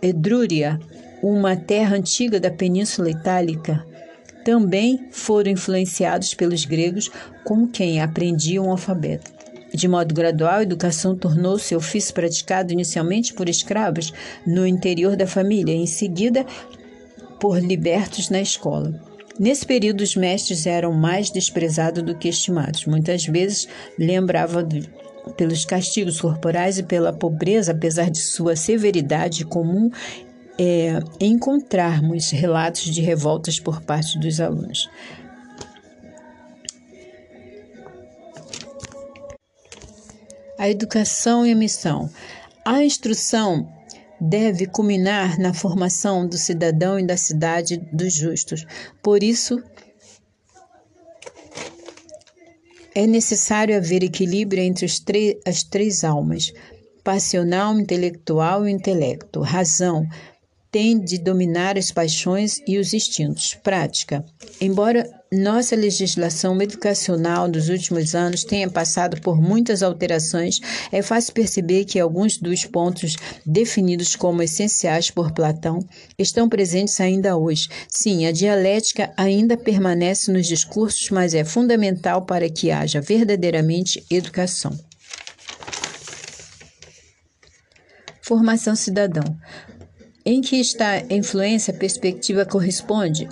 Edrúria, 0.00 0.78
uma 1.20 1.56
terra 1.56 1.96
antiga 1.96 2.38
da 2.38 2.50
Península 2.50 3.10
Itálica, 3.10 3.84
também 4.44 5.08
foram 5.10 5.50
influenciados 5.50 6.32
pelos 6.32 6.64
gregos, 6.64 7.10
com 7.44 7.66
quem 7.66 8.00
aprendiam 8.00 8.68
o 8.68 8.70
alfabeto. 8.70 9.33
De 9.74 9.88
modo 9.88 10.14
gradual, 10.14 10.58
a 10.58 10.62
educação 10.62 11.16
tornou-se 11.16 11.74
ofício 11.74 12.14
praticado 12.14 12.72
inicialmente 12.72 13.34
por 13.34 13.48
escravos 13.48 14.12
no 14.46 14.64
interior 14.64 15.16
da 15.16 15.26
família, 15.26 15.74
em 15.74 15.84
seguida 15.84 16.46
por 17.40 17.58
libertos 17.58 18.30
na 18.30 18.40
escola. 18.40 18.94
Nesse 19.36 19.66
período, 19.66 20.02
os 20.02 20.14
mestres 20.14 20.64
eram 20.64 20.92
mais 20.92 21.28
desprezados 21.28 22.04
do 22.04 22.14
que 22.14 22.28
estimados. 22.28 22.86
Muitas 22.86 23.26
vezes 23.26 23.66
lembrava 23.98 24.64
pelos 25.36 25.64
castigos 25.64 26.20
corporais 26.20 26.78
e 26.78 26.84
pela 26.84 27.12
pobreza, 27.12 27.72
apesar 27.72 28.08
de 28.08 28.18
sua 28.18 28.54
severidade 28.54 29.44
comum, 29.44 29.90
é, 30.56 31.00
encontrarmos 31.20 32.30
relatos 32.30 32.84
de 32.84 33.00
revoltas 33.00 33.58
por 33.58 33.80
parte 33.80 34.20
dos 34.20 34.40
alunos. 34.40 34.88
A 40.58 40.68
educação 40.68 41.46
e 41.46 41.52
a 41.52 41.56
missão. 41.56 42.10
A 42.64 42.82
instrução 42.82 43.68
deve 44.20 44.66
culminar 44.66 45.38
na 45.38 45.52
formação 45.52 46.26
do 46.26 46.38
cidadão 46.38 46.98
e 46.98 47.06
da 47.06 47.16
cidade 47.16 47.76
dos 47.92 48.12
justos. 48.12 48.64
Por 49.02 49.22
isso, 49.22 49.62
é 52.94 53.06
necessário 53.06 53.76
haver 53.76 54.02
equilíbrio 54.02 54.62
entre 54.62 54.86
as 55.44 55.62
três 55.62 56.04
almas: 56.04 56.52
passional, 57.02 57.78
intelectual 57.78 58.66
e 58.66 58.70
intelecto, 58.70 59.40
razão, 59.40 60.06
tem 60.74 60.98
de 60.98 61.18
dominar 61.18 61.78
as 61.78 61.92
paixões 61.92 62.60
e 62.66 62.78
os 62.78 62.92
instintos. 62.92 63.54
Prática. 63.62 64.24
Embora 64.60 65.08
nossa 65.32 65.76
legislação 65.76 66.60
educacional 66.60 67.48
dos 67.48 67.68
últimos 67.68 68.12
anos 68.12 68.42
tenha 68.42 68.68
passado 68.68 69.20
por 69.20 69.40
muitas 69.40 69.84
alterações, 69.84 70.58
é 70.90 71.00
fácil 71.00 71.32
perceber 71.32 71.84
que 71.84 72.00
alguns 72.00 72.38
dos 72.38 72.64
pontos 72.64 73.14
definidos 73.46 74.16
como 74.16 74.42
essenciais 74.42 75.12
por 75.12 75.30
Platão 75.30 75.78
estão 76.18 76.48
presentes 76.48 77.00
ainda 77.00 77.36
hoje. 77.36 77.68
Sim, 77.88 78.26
a 78.26 78.32
dialética 78.32 79.12
ainda 79.16 79.56
permanece 79.56 80.32
nos 80.32 80.48
discursos, 80.48 81.08
mas 81.08 81.34
é 81.34 81.44
fundamental 81.44 82.26
para 82.26 82.50
que 82.50 82.72
haja 82.72 83.00
verdadeiramente 83.00 84.04
educação. 84.10 84.76
Formação 88.20 88.74
cidadão. 88.74 89.38
Em 90.26 90.40
que 90.40 90.56
está 90.58 90.92
a 90.92 91.14
influência, 91.14 91.74
a 91.74 91.76
perspectiva 91.76 92.46
corresponde 92.46 93.28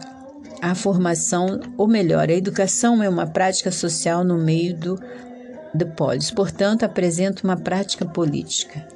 à 0.61 0.75
formação, 0.75 1.59
ou 1.79 1.89
melhor, 1.89 2.29
a 2.29 2.35
educação 2.35 3.03
é 3.03 3.09
uma 3.09 3.27
prática 3.27 3.73
social 3.73 4.23
no 4.23 4.37
meio 4.37 4.77
do, 4.77 5.01
do 5.73 5.87
polis, 5.87 6.31
portanto, 6.31 6.83
apresenta 6.83 7.45
uma 7.45 7.57
prática 7.57 8.05
política. 8.05 8.87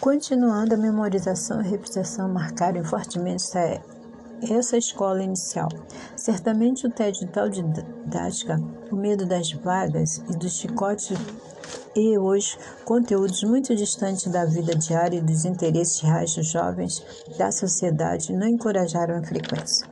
Continuando 0.00 0.74
a 0.74 0.76
memorização 0.76 1.62
e 1.62 1.68
repetição 1.68 2.28
marcaram 2.28 2.84
fortemente 2.84 3.44
essa 4.50 4.76
escola 4.76 5.22
inicial. 5.22 5.68
Certamente 6.16 6.86
o 6.86 6.90
tédio 6.90 7.28
tal 7.28 7.48
didática, 7.48 8.60
o 8.90 8.96
medo 8.96 9.24
das 9.24 9.52
vagas 9.52 10.18
e 10.28 10.36
dos 10.36 10.58
chicotes 10.58 11.16
e 11.94 12.18
os 12.18 12.58
conteúdos 12.84 13.42
muito 13.44 13.74
distantes 13.74 14.30
da 14.30 14.44
vida 14.44 14.74
diária 14.74 15.18
e 15.18 15.20
dos 15.20 15.44
interesses 15.44 16.00
reais 16.00 16.34
dos 16.34 16.46
jovens 16.46 17.04
da 17.36 17.50
sociedade 17.52 18.32
não 18.32 18.48
encorajaram 18.48 19.18
a 19.18 19.22
frequência. 19.22 19.86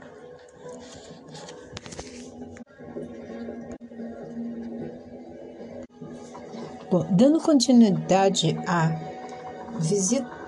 Bom, 6.90 7.06
dando 7.10 7.40
continuidade 7.40 8.58
à 8.66 8.90
visita. 9.78 10.39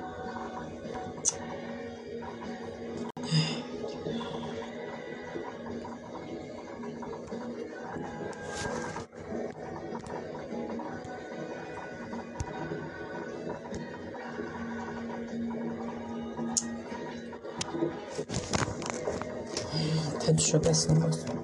Negócio. 20.88 21.42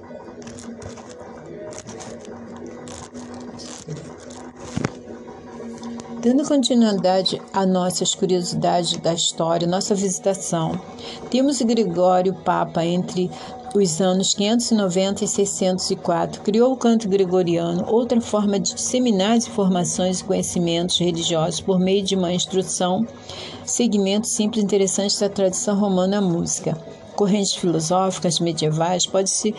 Dando 6.20 6.44
continuidade 6.48 7.40
a 7.52 7.64
nossas 7.64 8.14
curiosidades 8.14 8.96
da 8.96 9.14
história, 9.14 9.68
nossa 9.68 9.94
visitação, 9.94 10.80
temos 11.30 11.62
Gregório 11.62 12.34
Papa 12.34 12.84
entre 12.84 13.30
os 13.74 14.00
anos 14.00 14.34
590 14.34 15.24
e 15.24 15.28
604, 15.28 16.42
criou 16.42 16.72
o 16.72 16.76
canto 16.76 17.08
gregoriano, 17.08 17.84
outra 17.86 18.20
forma 18.20 18.58
de 18.58 18.74
disseminar 18.74 19.36
as 19.36 19.46
informações 19.46 20.20
e 20.20 20.24
conhecimentos 20.24 20.98
religiosos 20.98 21.60
por 21.60 21.78
meio 21.78 22.02
de 22.02 22.16
uma 22.16 22.32
instrução, 22.32 23.06
segmento 23.64 24.26
simples 24.26 24.62
e 24.62 24.64
interessante 24.64 25.20
da 25.20 25.28
tradição 25.28 25.78
romana 25.78 26.20
música. 26.20 26.76
Correntes 27.18 27.52
filosóficas 27.52 28.38
medievais 28.38 29.04
pode-se 29.04 29.52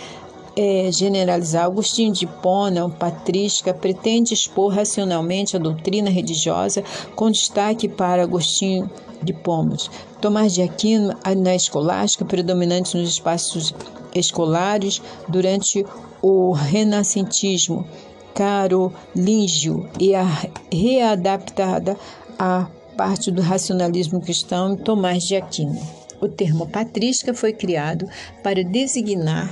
é, 0.55 0.89
generalizar. 0.93 1.65
Agostinho 1.65 2.13
de 2.13 2.23
Hipona, 2.23 2.89
patrística, 2.89 3.73
pretende 3.73 4.33
expor 4.33 4.73
racionalmente 4.73 5.57
a 5.57 5.59
doutrina 5.59 6.09
religiosa, 6.09 6.81
com 7.17 7.29
destaque 7.29 7.89
para 7.89 8.23
Agostinho 8.23 8.89
de 9.21 9.33
Pomos. 9.33 9.91
Tomás 10.21 10.53
de 10.53 10.61
Aquino, 10.61 11.13
na 11.35 11.53
escolástica, 11.53 12.23
predominante 12.23 12.95
nos 12.95 13.09
espaços 13.09 13.75
escolares 14.15 15.01
durante 15.27 15.85
o 16.21 16.53
renascentismo 16.53 17.85
carolíngio 18.33 19.89
e 19.99 20.15
a 20.15 20.25
readaptada 20.71 21.97
a 22.39 22.67
parte 22.95 23.29
do 23.29 23.41
racionalismo 23.41 24.21
cristão 24.21 24.77
Tomás 24.77 25.23
de 25.23 25.35
Aquino. 25.35 25.98
O 26.21 26.27
termo 26.27 26.67
patrística 26.67 27.33
foi 27.33 27.53
criado 27.53 28.07
para 28.43 28.63
designar 28.63 29.49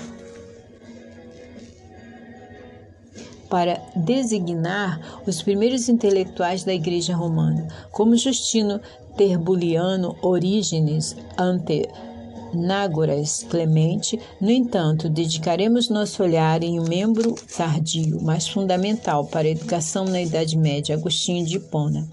para 3.49 3.81
designar 3.95 5.21
os 5.25 5.41
primeiros 5.41 5.89
intelectuais 5.89 6.65
da 6.65 6.73
Igreja 6.73 7.15
Romana, 7.15 7.67
como 7.91 8.17
Justino 8.17 8.81
Terbuliano, 9.15 10.17
Orígenes, 10.21 11.15
Antenágoras, 11.37 13.45
Clemente. 13.49 14.19
No 14.39 14.51
entanto, 14.51 15.09
dedicaremos 15.09 15.89
nosso 15.89 16.21
olhar 16.21 16.61
em 16.61 16.79
um 16.79 16.83
membro 16.83 17.33
tardio, 17.55 18.19
mas 18.21 18.47
fundamental 18.47 19.25
para 19.25 19.47
a 19.47 19.51
educação 19.51 20.05
na 20.05 20.21
Idade 20.21 20.55
Média, 20.57 20.95
Agostinho 20.95 21.43
de 21.45 21.57
Hipona. 21.57 22.07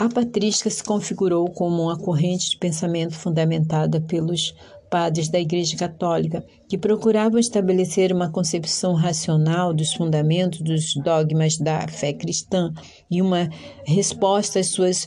A 0.00 0.08
patrística 0.08 0.70
se 0.70 0.82
configurou 0.82 1.50
como 1.50 1.82
uma 1.82 1.98
corrente 1.98 2.48
de 2.48 2.56
pensamento 2.56 3.12
fundamentada 3.12 4.00
pelos 4.00 4.54
padres 4.88 5.28
da 5.28 5.38
Igreja 5.38 5.76
Católica, 5.76 6.42
que 6.66 6.78
procuravam 6.78 7.38
estabelecer 7.38 8.10
uma 8.10 8.30
concepção 8.30 8.94
racional 8.94 9.74
dos 9.74 9.92
fundamentos 9.92 10.62
dos 10.62 10.94
dogmas 10.94 11.58
da 11.58 11.86
fé 11.86 12.14
cristã 12.14 12.72
e 13.10 13.20
uma 13.20 13.50
resposta 13.84 14.58
às 14.58 14.68
suas 14.68 15.06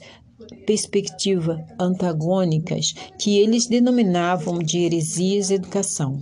perspectivas 0.64 1.60
antagônicas, 1.80 2.94
que 3.18 3.40
eles 3.40 3.66
denominavam 3.66 4.60
de 4.60 4.78
heresias 4.78 5.50
e 5.50 5.56
educação. 5.56 6.22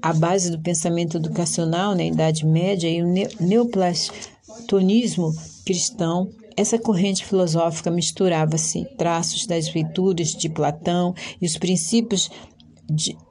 A 0.00 0.14
base 0.14 0.50
do 0.50 0.62
pensamento 0.62 1.18
educacional 1.18 1.94
na 1.94 2.06
Idade 2.06 2.46
Média 2.46 2.88
e 2.88 3.02
o 3.02 3.12
neoplatonismo 3.38 5.34
cristão 5.66 6.30
essa 6.56 6.78
corrente 6.78 7.24
filosófica 7.24 7.90
misturava-se 7.90 8.84
traços 8.96 9.46
das 9.46 9.68
virtudes 9.68 10.34
de 10.34 10.48
Platão 10.48 11.14
e 11.40 11.46
os 11.46 11.58
princípios 11.58 12.30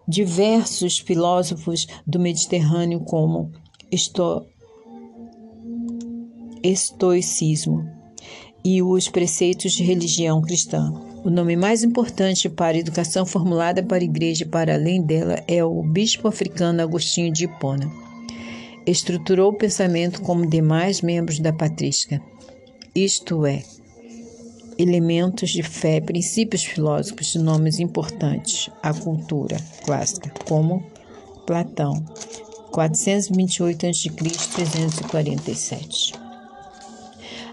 diversos 0.08 1.00
filósofos 1.00 1.88
do 2.06 2.20
Mediterrâneo, 2.20 3.00
como 3.00 3.52
esto, 3.92 4.46
estoicismo 6.62 7.90
e 8.64 8.82
os 8.82 9.08
preceitos 9.08 9.74
de 9.74 9.84
religião 9.84 10.42
cristã. 10.42 10.92
O 11.24 11.30
nome 11.30 11.56
mais 11.56 11.84
importante 11.84 12.50
para 12.50 12.78
a 12.78 12.80
educação 12.80 13.26
formulada 13.26 13.82
para 13.82 13.98
a 13.98 14.04
igreja 14.04 14.44
e 14.44 14.48
para 14.48 14.74
além 14.74 15.02
dela 15.02 15.44
é 15.48 15.64
o 15.64 15.82
bispo 15.82 16.28
africano 16.28 16.82
Agostinho 16.82 17.32
de 17.32 17.46
Hipona. 17.46 17.92
Estruturou 18.86 19.52
o 19.52 19.58
pensamento 19.58 20.22
como 20.22 20.48
demais 20.48 21.02
membros 21.02 21.40
da 21.40 21.52
patrística, 21.52 22.22
isto 22.96 23.46
é, 23.46 23.62
elementos 24.78 25.50
de 25.50 25.62
fé, 25.62 26.00
princípios 26.00 26.64
filosóficos 26.64 27.34
de 27.34 27.40
nomes 27.40 27.80
importantes 27.80 28.70
à 28.82 28.94
cultura 28.94 29.58
clássica, 29.84 30.32
como 30.48 30.84
Platão, 31.46 32.04
428 32.72 33.88
a.C., 33.88 34.10
347. 34.10 36.14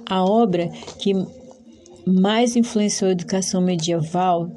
A 0.08 0.24
obra 0.24 0.68
que 0.98 1.12
mais 2.06 2.56
influenciou 2.56 3.08
a 3.08 3.12
educação 3.12 3.60
medieval 3.60 4.50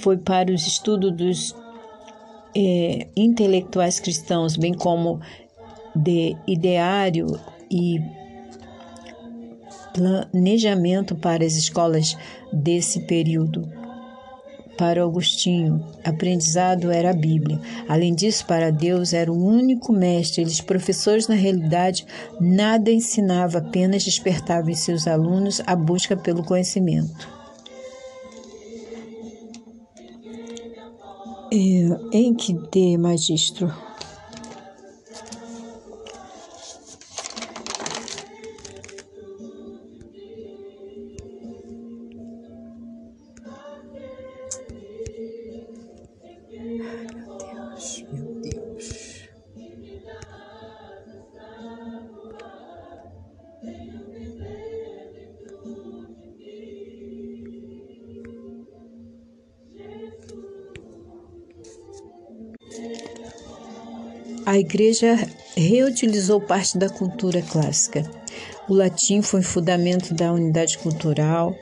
foi 0.00 0.16
para 0.16 0.52
os 0.52 0.66
estudos 0.66 1.12
dos 1.12 1.54
é, 2.56 3.06
intelectuais 3.16 4.00
cristãos, 4.00 4.56
bem 4.56 4.74
como 4.74 5.20
de 5.94 6.36
ideário 6.46 7.38
e 7.70 8.00
planejamento 10.00 11.14
para 11.14 11.44
as 11.44 11.54
escolas 11.54 12.16
desse 12.52 13.00
período. 13.00 13.68
para 14.78 15.02
Agostinho, 15.02 15.84
aprendizado 16.02 16.90
era 16.90 17.10
a 17.10 17.14
Bíblia. 17.14 17.60
Além 17.86 18.14
disso, 18.14 18.46
para 18.46 18.72
Deus 18.72 19.12
era 19.12 19.30
o 19.30 19.36
único 19.36 19.92
mestre. 19.92 20.40
Eles, 20.40 20.62
professores, 20.62 21.28
na 21.28 21.34
realidade, 21.34 22.06
nada 22.40 22.90
ensinava, 22.90 23.58
apenas 23.58 24.04
despertavam 24.04 24.70
em 24.70 24.74
seus 24.74 25.06
alunos 25.06 25.60
a 25.66 25.76
busca 25.76 26.16
pelo 26.16 26.42
conhecimento. 26.42 27.28
É, 31.52 32.16
em 32.16 32.32
que 32.32 32.54
de 32.54 32.96
magistro? 32.96 33.89
A 64.50 64.58
igreja 64.58 65.16
reutilizou 65.56 66.40
parte 66.40 66.76
da 66.76 66.88
cultura 66.88 67.40
clássica. 67.40 68.02
O 68.68 68.74
latim 68.74 69.22
foi 69.22 69.42
fundamento 69.42 70.12
da 70.12 70.32
unidade 70.32 70.76
cultural. 70.78 71.54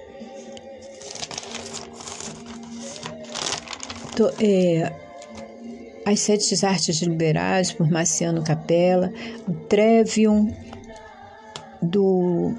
É, 4.40 4.90
as 6.07 6.20
sete 6.20 6.64
artes 6.64 7.03
liberais, 7.03 7.70
por 7.70 7.90
Marciano 7.90 8.42
Capella, 8.42 9.12
o 9.46 9.53
Trevium 9.53 10.51
do 11.83 12.55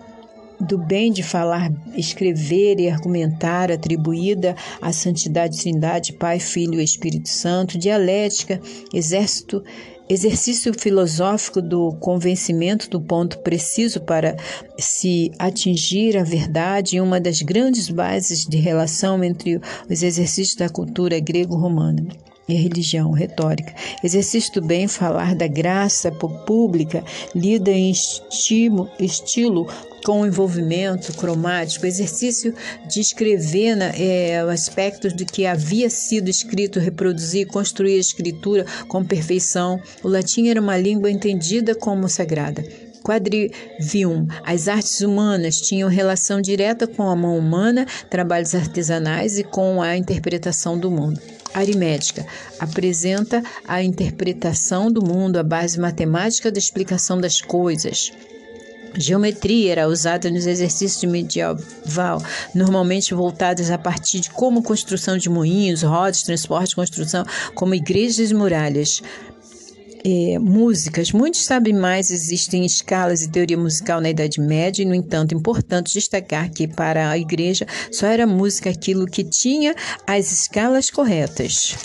do 0.59 0.77
bem 0.77 1.09
de 1.11 1.23
falar, 1.23 1.71
escrever 1.95 2.81
e 2.81 2.89
argumentar, 2.89 3.71
atribuída 3.71 4.55
à 4.81 4.91
santidade 4.91 5.57
Trindade, 5.57 6.13
Pai, 6.13 6.37
Filho 6.37 6.81
e 6.81 6.83
Espírito 6.83 7.29
Santo, 7.29 7.77
dialética, 7.77 8.59
exército, 8.93 9.63
exercício 10.09 10.73
filosófico 10.73 11.61
do 11.61 11.93
convencimento 11.99 12.89
do 12.89 12.99
ponto 12.99 13.37
preciso 13.39 14.01
para 14.01 14.35
se 14.77 15.31
atingir 15.37 16.17
a 16.17 16.23
verdade 16.23 16.97
e 16.97 17.01
uma 17.01 17.19
das 17.21 17.43
grandes 17.43 17.89
bases 17.89 18.45
de 18.45 18.57
relação 18.57 19.23
entre 19.23 19.61
os 19.89 20.01
exercícios 20.01 20.55
da 20.55 20.67
cultura 20.67 21.19
grego-romana 21.19 22.07
e 22.53 22.61
religião, 22.61 23.11
retórica. 23.11 23.73
Exercício 24.03 24.53
do 24.53 24.67
bem, 24.67 24.87
falar 24.87 25.35
da 25.35 25.47
graça 25.47 26.11
pública, 26.11 27.03
lida 27.35 27.71
em 27.71 27.91
estimo, 27.91 28.89
estilo 28.99 29.67
com 30.05 30.25
envolvimento 30.25 31.13
cromático, 31.13 31.85
exercício 31.85 32.53
de 32.87 32.99
escrever 32.99 33.77
é, 33.99 34.39
aspectos 34.51 35.13
do 35.13 35.25
que 35.25 35.45
havia 35.45 35.89
sido 35.89 36.29
escrito, 36.29 36.79
reproduzir, 36.79 37.47
construir 37.47 37.95
a 37.95 37.99
escritura 37.99 38.65
com 38.87 39.03
perfeição. 39.03 39.79
O 40.03 40.07
latim 40.07 40.47
era 40.47 40.61
uma 40.61 40.77
língua 40.77 41.11
entendida 41.11 41.75
como 41.75 42.07
sagrada. 42.07 42.63
Quadrivium. 43.03 44.27
As 44.43 44.67
artes 44.67 45.01
humanas 45.01 45.57
tinham 45.57 45.89
relação 45.89 46.41
direta 46.41 46.85
com 46.85 47.09
a 47.09 47.15
mão 47.15 47.37
humana, 47.37 47.85
trabalhos 48.09 48.53
artesanais 48.53 49.37
e 49.37 49.43
com 49.43 49.81
a 49.81 49.95
interpretação 49.95 50.77
do 50.77 50.91
mundo. 50.91 51.19
Aritmética 51.53 52.25
apresenta 52.59 53.43
a 53.67 53.81
interpretação 53.81 54.91
do 54.91 55.03
mundo, 55.03 55.37
a 55.37 55.43
base 55.43 55.79
matemática 55.79 56.51
da 56.51 56.59
explicação 56.59 57.19
das 57.19 57.41
coisas. 57.41 58.11
Geometria 58.95 59.71
era 59.71 59.87
usada 59.87 60.29
nos 60.31 60.45
exercícios 60.45 61.09
medieval, 61.09 62.21
normalmente 62.55 63.13
voltados 63.13 63.69
a 63.69 63.77
partir 63.77 64.19
de 64.19 64.29
como 64.31 64.63
construção 64.63 65.17
de 65.17 65.29
moinhos, 65.29 65.83
rodas, 65.83 66.23
transporte, 66.23 66.75
construção, 66.75 67.23
como 67.53 67.75
igrejas 67.75 68.31
e 68.31 68.33
muralhas. 68.33 69.01
É, 70.03 70.39
músicas. 70.39 71.11
Muitos 71.11 71.43
sabem 71.43 71.73
mais, 71.73 72.09
existem 72.09 72.65
escalas 72.65 73.21
e 73.21 73.29
teoria 73.29 73.57
musical 73.57 73.99
na 73.99 74.09
Idade 74.09 74.39
Média, 74.39 74.81
e, 74.81 74.85
no 74.85 74.95
entanto, 74.95 75.33
é 75.33 75.37
importante 75.37 75.93
destacar 75.93 76.49
que 76.49 76.67
para 76.67 77.09
a 77.09 77.17
igreja 77.17 77.65
só 77.91 78.07
era 78.07 78.25
música 78.25 78.69
aquilo 78.69 79.05
que 79.05 79.23
tinha 79.23 79.75
as 80.07 80.31
escalas 80.31 80.89
corretas 80.89 81.75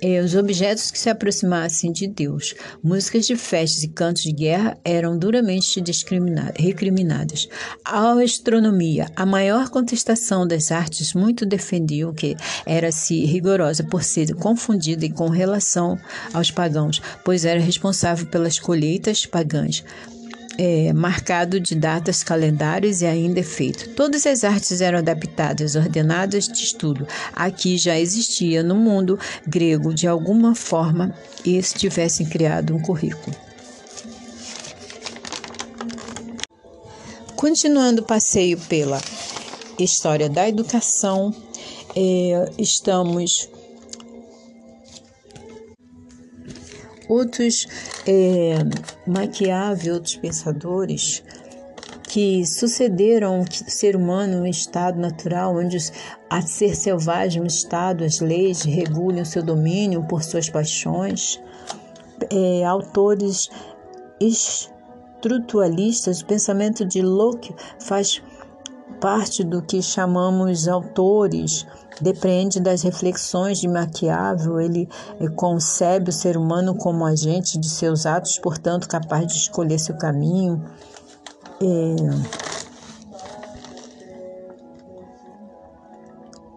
é, 0.00 0.20
os 0.20 0.34
objetos 0.34 0.90
que 0.90 0.98
se 0.98 1.10
aproximassem 1.10 1.92
de 1.92 2.06
Deus. 2.06 2.54
Músicas 2.82 3.26
de 3.26 3.36
festas 3.36 3.82
e 3.82 3.88
cantos 3.88 4.22
de 4.22 4.32
guerra 4.32 4.78
eram 4.84 5.18
duramente 5.18 5.82
recriminadas. 6.56 7.48
A 7.84 8.12
astronomia, 8.12 9.06
a 9.16 9.26
maior 9.26 9.68
contestação 9.68 10.46
das 10.46 10.70
artes, 10.70 11.14
muito 11.14 11.46
defendiam 11.46 12.12
que 12.12 12.36
era-se 12.66 13.24
rigorosa 13.24 13.84
por 13.84 14.02
ser 14.02 14.34
confundida 14.34 15.08
com 15.10 15.28
relação 15.28 15.98
aos 16.32 16.50
pagãos, 16.50 17.00
pois 17.24 17.44
era 17.44 17.60
responsável 17.60 18.26
pelas 18.26 18.58
colheitas 18.58 19.26
pagãs 19.26 19.84
é, 20.58 20.92
marcado 20.92 21.58
de 21.58 21.74
datas, 21.74 22.22
calendários 22.22 23.02
e 23.02 23.06
ainda 23.06 23.40
efeito. 23.40 23.90
Todas 23.90 24.26
as 24.26 24.44
artes 24.44 24.80
eram 24.80 24.98
adaptadas, 24.98 25.74
ordenadas 25.74 26.46
de 26.46 26.62
estudo. 26.62 27.06
Aqui 27.32 27.76
já 27.78 27.98
existia 27.98 28.62
no 28.62 28.74
mundo 28.74 29.18
grego, 29.46 29.94
de 29.94 30.06
alguma 30.06 30.54
forma, 30.54 31.14
e 31.44 31.62
se 31.62 31.74
tivessem 31.74 32.26
criado 32.26 32.74
um 32.74 32.80
currículo. 32.80 33.34
Continuando 37.36 38.02
o 38.02 38.04
passeio 38.04 38.58
pela 38.58 39.00
história 39.78 40.28
da 40.28 40.46
educação, 40.46 41.34
é, 41.96 42.50
estamos 42.58 43.48
outros 47.10 47.66
é, 48.06 48.54
outros 49.90 50.16
pensadores 50.16 51.22
que 52.04 52.44
sucederam 52.44 53.42
o 53.42 53.44
ser 53.52 53.94
humano 53.94 54.40
no 54.40 54.46
estado 54.46 54.98
natural, 54.98 55.56
onde 55.56 55.76
a 56.28 56.42
ser 56.42 56.74
selvagem, 56.74 57.40
um 57.40 57.46
estado, 57.46 58.02
as 58.04 58.20
leis 58.20 58.62
regulam 58.62 59.24
seu 59.24 59.42
domínio 59.42 60.02
por 60.04 60.24
suas 60.24 60.50
paixões. 60.50 61.40
É, 62.30 62.64
autores 62.64 63.48
estruturalistas, 64.20 66.20
o 66.20 66.26
pensamento 66.26 66.84
de 66.84 67.00
Locke 67.00 67.54
faz 67.78 68.20
parte 69.00 69.42
do 69.42 69.62
que 69.62 69.82
chamamos 69.82 70.68
autores 70.68 71.66
Depende 72.00 72.60
das 72.60 72.82
reflexões 72.82 73.58
de 73.58 73.68
Maquiavel, 73.68 74.58
ele 74.58 74.88
eh, 75.20 75.28
concebe 75.28 76.08
o 76.08 76.12
ser 76.12 76.34
humano 76.34 76.74
como 76.74 77.04
agente 77.04 77.58
de 77.58 77.68
seus 77.68 78.06
atos, 78.06 78.38
portanto, 78.38 78.88
capaz 78.88 79.26
de 79.26 79.34
escolher 79.34 79.78
seu 79.78 79.96
caminho. 79.98 80.64
É... 81.60 82.49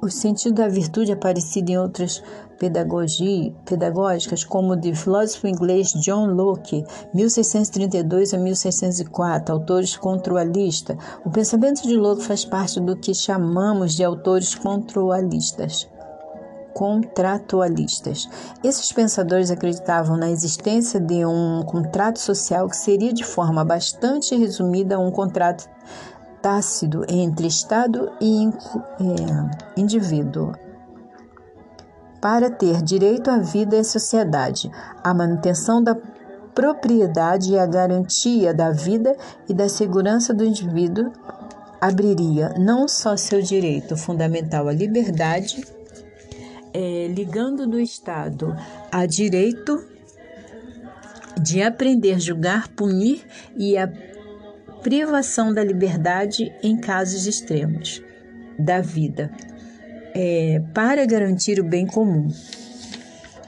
O 0.03 0.09
sentido 0.09 0.55
da 0.55 0.67
virtude 0.67 1.11
é 1.11 1.13
aparecido 1.13 1.71
em 1.71 1.77
outras 1.77 2.21
pedagógicas, 2.59 4.43
como 4.43 4.73
o 4.73 4.75
de 4.75 4.93
filósofo 4.93 5.47
inglês 5.47 5.93
John 5.93 6.25
Locke, 6.25 6.83
1632 7.13 8.33
a 8.33 8.37
1604, 8.37 9.55
autores 9.55 9.95
contratualistas. 9.95 10.97
O 11.23 11.29
pensamento 11.29 11.83
de 11.83 11.95
Locke 11.95 12.21
faz 12.21 12.43
parte 12.43 12.81
do 12.81 12.97
que 12.97 13.13
chamamos 13.13 13.93
de 13.95 14.03
autores 14.03 14.53
contratualistas 14.53 15.87
contratualistas. 16.73 18.27
Esses 18.63 18.91
pensadores 18.91 19.51
acreditavam 19.51 20.17
na 20.17 20.31
existência 20.31 20.99
de 20.99 21.23
um 21.23 21.61
contrato 21.63 22.19
social 22.19 22.67
que 22.67 22.75
seria 22.75 23.13
de 23.13 23.23
forma 23.23 23.63
bastante 23.63 24.35
resumida 24.35 24.99
um 24.99 25.11
contrato 25.11 25.69
tácito 26.43 27.05
entre 27.07 27.47
Estado 27.47 28.11
e 28.19 28.49
é, 28.49 29.79
indivíduo. 29.79 30.51
Para 32.21 32.51
ter 32.51 32.81
direito 32.81 33.31
à 33.31 33.37
vida 33.37 33.77
e 33.77 33.83
sociedade, 33.83 34.69
à 35.01 35.13
manutenção 35.13 35.81
da 35.81 35.95
propriedade 36.53 37.53
e 37.53 37.57
a 37.57 37.65
garantia 37.65 38.53
da 38.53 38.71
vida 38.71 39.15
e 39.47 39.53
da 39.53 39.69
segurança 39.69 40.33
do 40.33 40.43
indivíduo, 40.43 41.11
abriria 41.79 42.53
não 42.59 42.87
só 42.89 43.15
seu 43.15 43.41
direito 43.41 43.95
fundamental 43.95 44.67
à 44.67 44.73
liberdade, 44.73 45.65
é, 46.73 47.07
ligando 47.07 47.65
do 47.65 47.79
Estado 47.79 48.53
a 48.91 49.05
direito 49.05 49.81
de 51.41 51.61
aprender, 51.63 52.19
julgar, 52.19 52.67
punir 52.69 53.25
e 53.57 53.77
a 53.77 53.87
privação 54.83 55.53
da 55.53 55.63
liberdade 55.63 56.53
em 56.61 56.77
casos 56.77 57.25
extremos 57.25 58.03
da 58.59 58.81
vida 58.81 59.31
é, 60.13 60.61
para 60.73 61.05
garantir 61.05 61.59
o 61.59 61.63
bem 61.63 61.87
comum. 61.87 62.27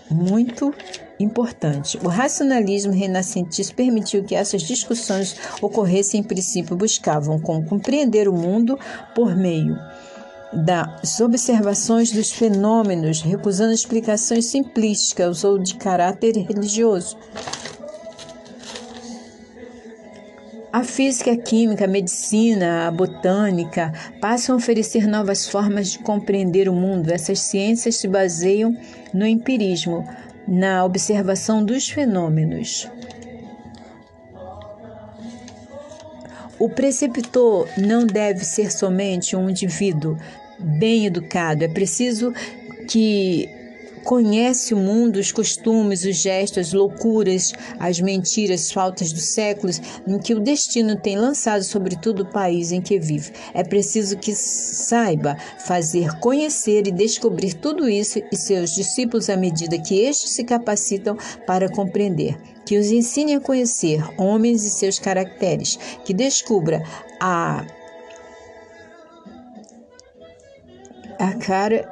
Muito 0.10 0.74
importante. 1.20 2.00
O 2.04 2.08
racionalismo 2.08 2.94
renascentista 2.94 3.74
permitiu 3.76 4.24
que 4.24 4.36
essas 4.36 4.62
discussões 4.62 5.36
ocorressem 5.62 6.22
em 6.22 6.24
princípio 6.24 6.76
buscavam 6.76 7.40
como 7.40 7.66
compreender 7.66 8.28
o 8.28 8.34
mundo 8.34 8.80
por 9.14 9.36
meio 9.36 9.78
das 10.54 11.20
observações 11.20 12.12
dos 12.12 12.32
fenômenos, 12.32 13.22
recusando 13.22 13.74
explicações 13.74 14.46
simplísticas 14.46 15.44
ou 15.44 15.58
de 15.58 15.76
caráter 15.76 16.36
religioso. 16.38 17.18
A 20.76 20.84
física, 20.84 21.32
a 21.32 21.38
química, 21.38 21.86
a 21.86 21.88
medicina, 21.88 22.86
a 22.86 22.92
botânica 22.92 23.94
passam 24.20 24.56
a 24.56 24.58
oferecer 24.58 25.08
novas 25.08 25.48
formas 25.48 25.92
de 25.92 26.00
compreender 26.00 26.68
o 26.68 26.74
mundo. 26.74 27.14
Essas 27.14 27.40
ciências 27.40 27.96
se 27.96 28.10
baseiam 28.10 28.76
no 29.14 29.26
empirismo, 29.26 30.06
na 30.46 30.84
observação 30.84 31.64
dos 31.64 31.90
fenômenos. 31.90 32.90
O 36.60 36.68
preceptor 36.68 37.70
não 37.78 38.06
deve 38.06 38.44
ser 38.44 38.70
somente 38.70 39.34
um 39.34 39.50
indivíduo 39.50 40.18
bem 40.60 41.06
educado, 41.06 41.64
é 41.64 41.70
preciso 41.70 42.34
que 42.90 43.50
conhece 44.06 44.74
o 44.74 44.78
mundo, 44.78 45.18
os 45.18 45.32
costumes, 45.32 46.06
os 46.06 46.16
gestos, 46.16 46.68
as 46.68 46.74
loucuras, 46.74 47.52
as 47.80 48.00
mentiras, 48.00 48.62
as 48.62 48.72
faltas 48.72 49.12
dos 49.12 49.34
séculos 49.34 49.82
em 50.08 50.20
que 50.20 50.36
o 50.36 50.40
destino 50.40 50.96
tem 50.96 51.18
lançado 51.18 51.64
sobre 51.64 51.96
todo 51.96 52.22
o 52.22 52.32
país 52.32 52.72
em 52.72 52.80
que 52.80 53.00
vive. 53.00 53.34
É 53.54 53.64
preciso 53.64 54.18
que 54.18 54.34
saiba 54.34 55.36
fazer 55.66 56.20
conhecer 56.20 56.88
e 56.88 56.92
descobrir 56.92 57.56
tudo 57.56 57.90
isso 57.90 58.22
e 58.32 58.38
seus 58.38 58.76
discípulos 58.76 59.30
à 59.30 59.36
medida 59.36 59.80
que 59.80 60.00
estes 60.00 60.30
se 60.30 60.44
capacitam 60.44 61.18
para 61.48 61.68
compreender. 61.68 62.38
Que 62.64 62.78
os 62.78 62.92
ensine 62.92 63.34
a 63.34 63.40
conhecer 63.40 64.04
homens 64.18 64.64
e 64.64 64.70
seus 64.70 65.00
caracteres, 65.00 65.78
que 66.04 66.14
descubra 66.14 66.84
a 67.20 67.66
a 71.18 71.34
cara 71.38 71.90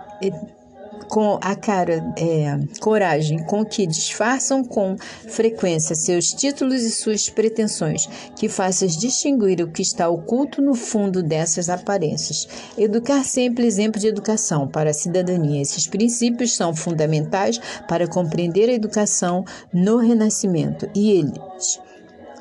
com 1.03 1.39
a 1.41 1.55
cara, 1.55 2.13
é, 2.17 2.57
coragem 2.79 3.43
com 3.45 3.65
que 3.65 3.85
disfarçam 3.85 4.63
com 4.63 4.95
frequência 5.27 5.95
seus 5.95 6.33
títulos 6.33 6.81
e 6.81 6.91
suas 6.91 7.29
pretensões, 7.29 8.07
que 8.35 8.49
faças 8.49 8.95
distinguir 8.95 9.61
o 9.61 9.71
que 9.71 9.81
está 9.81 10.09
oculto 10.09 10.61
no 10.61 10.75
fundo 10.75 11.21
dessas 11.21 11.69
aparências. 11.69 12.47
Educar 12.77 13.23
sempre 13.23 13.65
exemplo 13.65 13.99
de 13.99 14.07
educação 14.07 14.67
para 14.67 14.89
a 14.89 14.93
cidadania. 14.93 15.61
Esses 15.61 15.87
princípios 15.87 16.55
são 16.55 16.75
fundamentais 16.75 17.59
para 17.87 18.07
compreender 18.07 18.69
a 18.69 18.73
educação 18.73 19.45
no 19.73 19.97
Renascimento 19.97 20.89
e 20.95 21.11
eles 21.11 21.79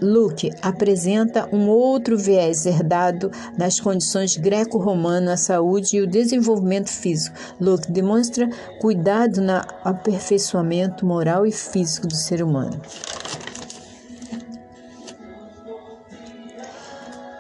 Luke 0.02 0.50
apresenta 0.60 1.48
um 1.52 1.68
outro 1.68 2.18
viés 2.18 2.66
herdado 2.66 3.30
nas 3.56 3.78
condições 3.78 4.36
greco-romanas, 4.36 5.32
a 5.32 5.44
saúde 5.54 5.96
e 5.96 6.00
o 6.00 6.06
desenvolvimento 6.06 6.90
físico. 6.90 7.36
Luke 7.60 7.90
demonstra 7.90 8.50
cuidado 8.80 9.40
no 9.40 9.60
aperfeiçoamento 9.84 11.06
moral 11.06 11.46
e 11.46 11.52
físico 11.52 12.08
do 12.08 12.16
ser 12.16 12.42
humano. 12.42 12.80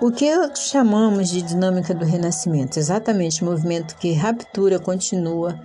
O 0.00 0.10
que 0.10 0.26
chamamos 0.56 1.30
de 1.30 1.42
dinâmica 1.42 1.94
do 1.94 2.04
Renascimento? 2.04 2.76
Exatamente 2.76 3.42
o 3.42 3.44
movimento 3.44 3.96
que 3.96 4.12
raptura 4.12 4.80
continua 4.80 5.56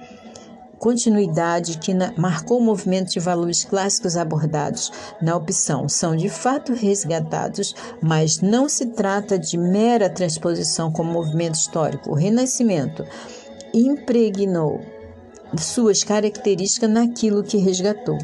continuidade 0.79 1.77
que 1.77 1.93
marcou 2.17 2.59
o 2.59 2.63
movimento 2.63 3.11
de 3.11 3.19
valores 3.19 3.63
clássicos 3.63 4.15
abordados 4.15 4.91
na 5.21 5.35
opção 5.35 5.89
são 5.89 6.15
de 6.15 6.29
fato 6.29 6.73
resgatados, 6.73 7.75
mas 8.01 8.41
não 8.41 8.69
se 8.69 8.87
trata 8.87 9.37
de 9.37 9.57
mera 9.57 10.09
transposição 10.09 10.91
como 10.91 11.11
movimento 11.11 11.55
histórico. 11.55 12.11
O 12.11 12.15
Renascimento 12.15 13.05
impregnou 13.73 14.81
suas 15.57 16.03
características 16.03 16.89
naquilo 16.89 17.43
que 17.43 17.57
resgatou. 17.57 18.17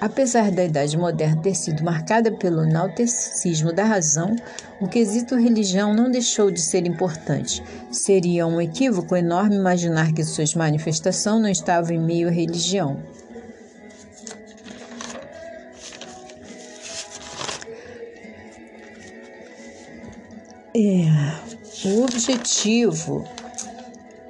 Apesar 0.00 0.50
da 0.50 0.64
Idade 0.64 0.96
Moderna 0.96 1.42
ter 1.42 1.54
sido 1.54 1.84
marcada 1.84 2.32
pelo 2.32 2.64
nauticismo 2.64 3.70
da 3.70 3.84
razão, 3.84 4.34
o 4.80 4.88
quesito 4.88 5.36
religião 5.36 5.94
não 5.94 6.10
deixou 6.10 6.50
de 6.50 6.60
ser 6.60 6.86
importante. 6.86 7.62
Seria 7.90 8.46
um 8.46 8.60
equívoco 8.60 9.14
enorme 9.14 9.56
imaginar 9.56 10.12
que 10.12 10.24
sua 10.24 10.44
manifestação 10.56 11.38
não 11.38 11.48
estava 11.48 11.92
em 11.92 11.98
meio 11.98 12.28
à 12.28 12.30
religião. 12.30 13.02
É, 20.74 21.88
o 21.88 22.04
objetivo 22.04 23.28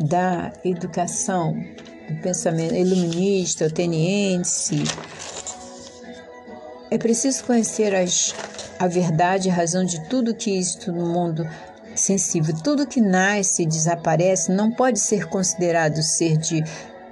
da 0.01 0.53
educação, 0.65 1.53
do 2.09 2.21
pensamento 2.23 2.75
iluminista, 2.75 3.67
ateniense, 3.67 4.83
é 6.91 6.99
preciso 6.99 7.45
conhecer 7.45 7.95
as, 7.95 8.35
a 8.81 8.89
verdade 8.89 9.49
e 9.49 9.51
razão 9.51 9.85
de 9.85 10.01
tudo 10.09 10.35
que 10.35 10.51
isto 10.51 10.91
no 10.91 11.07
mundo 11.07 11.47
sensível, 11.95 12.55
tudo 12.65 12.87
que 12.87 12.99
nasce 12.99 13.63
e 13.63 13.67
desaparece, 13.67 14.51
não 14.51 14.73
pode 14.73 14.99
ser 14.99 15.27
considerado 15.27 16.03
ser 16.03 16.39
de 16.39 16.65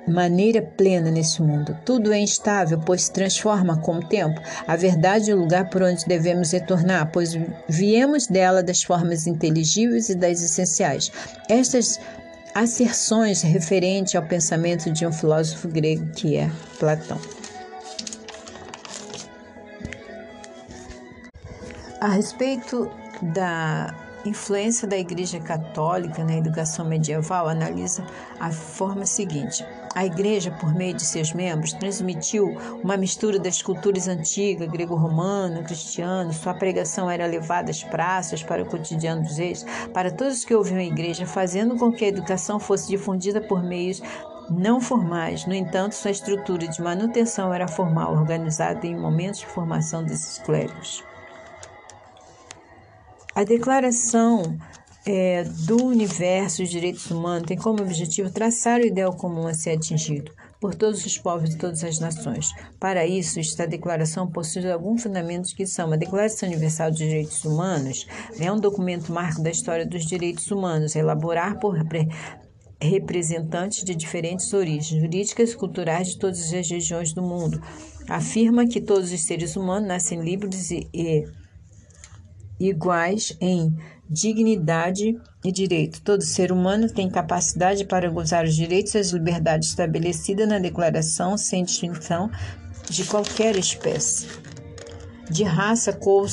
maneira 0.08 0.62
plena 0.62 1.10
nesse 1.10 1.42
mundo. 1.42 1.76
Tudo 1.84 2.10
é 2.10 2.18
instável, 2.18 2.80
pois 2.80 3.02
se 3.02 3.12
transforma 3.12 3.76
com 3.76 3.96
o 3.96 4.02
tempo. 4.02 4.40
A 4.66 4.76
verdade 4.76 5.30
é 5.30 5.34
o 5.34 5.38
lugar 5.38 5.68
por 5.68 5.82
onde 5.82 6.06
devemos 6.06 6.52
retornar, 6.52 7.10
pois 7.12 7.38
viemos 7.68 8.26
dela 8.26 8.62
das 8.62 8.82
formas 8.82 9.26
inteligíveis 9.26 10.08
e 10.08 10.14
das 10.14 10.42
essenciais. 10.42 11.12
Estas 11.50 12.00
asserções 12.54 13.42
referentes 13.42 14.14
ao 14.14 14.22
pensamento 14.22 14.90
de 14.90 15.06
um 15.06 15.12
filósofo 15.12 15.68
grego 15.68 16.06
que 16.12 16.38
é 16.38 16.50
Platão. 16.78 17.37
A 22.00 22.06
respeito 22.06 22.88
da 23.20 23.92
influência 24.24 24.86
da 24.86 24.96
Igreja 24.96 25.40
Católica 25.40 26.22
na 26.22 26.36
educação 26.36 26.84
medieval, 26.84 27.48
analisa 27.48 28.06
a 28.38 28.52
forma 28.52 29.04
seguinte: 29.04 29.66
a 29.96 30.06
Igreja, 30.06 30.52
por 30.60 30.72
meio 30.72 30.94
de 30.94 31.04
seus 31.04 31.32
membros, 31.32 31.72
transmitiu 31.72 32.56
uma 32.84 32.96
mistura 32.96 33.36
das 33.36 33.60
culturas 33.60 34.06
antigas, 34.06 34.70
grego-romano, 34.70 35.64
cristiano. 35.64 36.32
Sua 36.32 36.54
pregação 36.54 37.10
era 37.10 37.26
levada 37.26 37.72
às 37.72 37.82
praças, 37.82 38.44
para 38.44 38.62
o 38.62 38.66
cotidiano 38.66 39.22
dos 39.22 39.36
reis, 39.36 39.66
para 39.92 40.12
todos 40.12 40.38
os 40.38 40.44
que 40.44 40.54
ouviam 40.54 40.78
a 40.78 40.84
Igreja, 40.84 41.26
fazendo 41.26 41.76
com 41.76 41.90
que 41.90 42.04
a 42.04 42.08
educação 42.08 42.60
fosse 42.60 42.86
difundida 42.86 43.40
por 43.40 43.60
meios 43.60 44.00
não 44.48 44.80
formais. 44.80 45.46
No 45.46 45.54
entanto, 45.54 45.96
sua 45.96 46.12
estrutura 46.12 46.68
de 46.68 46.80
manutenção 46.80 47.52
era 47.52 47.66
formal, 47.66 48.12
organizada 48.12 48.86
em 48.86 48.96
momentos 48.96 49.40
de 49.40 49.46
formação 49.46 50.04
desses 50.04 50.38
clérigos. 50.38 51.02
A 53.38 53.44
Declaração 53.44 54.58
é, 55.06 55.44
do 55.44 55.84
Universo 55.84 56.60
dos 56.60 56.70
Direitos 56.72 57.08
Humanos 57.08 57.46
tem 57.46 57.56
como 57.56 57.80
objetivo 57.80 58.32
traçar 58.32 58.80
o 58.80 58.84
ideal 58.84 59.14
comum 59.14 59.46
a 59.46 59.54
ser 59.54 59.76
atingido 59.76 60.32
por 60.60 60.74
todos 60.74 61.06
os 61.06 61.16
povos 61.16 61.50
de 61.50 61.56
todas 61.56 61.84
as 61.84 62.00
nações. 62.00 62.50
Para 62.80 63.06
isso, 63.06 63.38
esta 63.38 63.64
declaração 63.64 64.26
possui 64.26 64.68
alguns 64.68 65.04
fundamentos 65.04 65.52
que 65.52 65.64
são 65.66 65.92
a 65.92 65.96
Declaração 65.96 66.48
Universal 66.48 66.90
dos 66.90 66.98
Direitos 66.98 67.44
Humanos, 67.44 68.08
é 68.40 68.50
um 68.50 68.58
documento 68.58 69.12
marco 69.12 69.40
da 69.40 69.50
história 69.50 69.86
dos 69.86 70.04
direitos 70.04 70.50
humanos, 70.50 70.96
elaborar 70.96 71.60
por 71.60 71.76
representantes 72.80 73.84
de 73.84 73.94
diferentes 73.94 74.52
origens 74.52 75.00
jurídicas 75.00 75.52
e 75.52 75.56
culturais 75.56 76.08
de 76.08 76.18
todas 76.18 76.40
as 76.52 76.68
regiões 76.68 77.12
do 77.12 77.22
mundo. 77.22 77.62
Afirma 78.08 78.66
que 78.66 78.80
todos 78.80 79.12
os 79.12 79.20
seres 79.20 79.54
humanos 79.54 79.86
nascem 79.86 80.20
livres 80.20 80.72
e, 80.72 80.88
e 80.92 81.24
iguais 82.58 83.36
em 83.40 83.76
dignidade 84.08 85.18
e 85.44 85.52
direito. 85.52 86.00
Todo 86.02 86.22
ser 86.22 86.50
humano 86.50 86.88
tem 86.88 87.10
capacidade 87.10 87.84
para 87.84 88.10
gozar 88.10 88.44
os 88.44 88.54
direitos 88.54 88.94
e 88.94 88.98
as 88.98 89.10
liberdades 89.10 89.68
estabelecidas 89.68 90.48
na 90.48 90.58
Declaração, 90.58 91.36
sem 91.36 91.64
distinção 91.64 92.30
de 92.88 93.04
qualquer 93.04 93.56
espécie. 93.56 94.26
De 95.30 95.44
raça, 95.44 95.92
cor, 95.92 96.26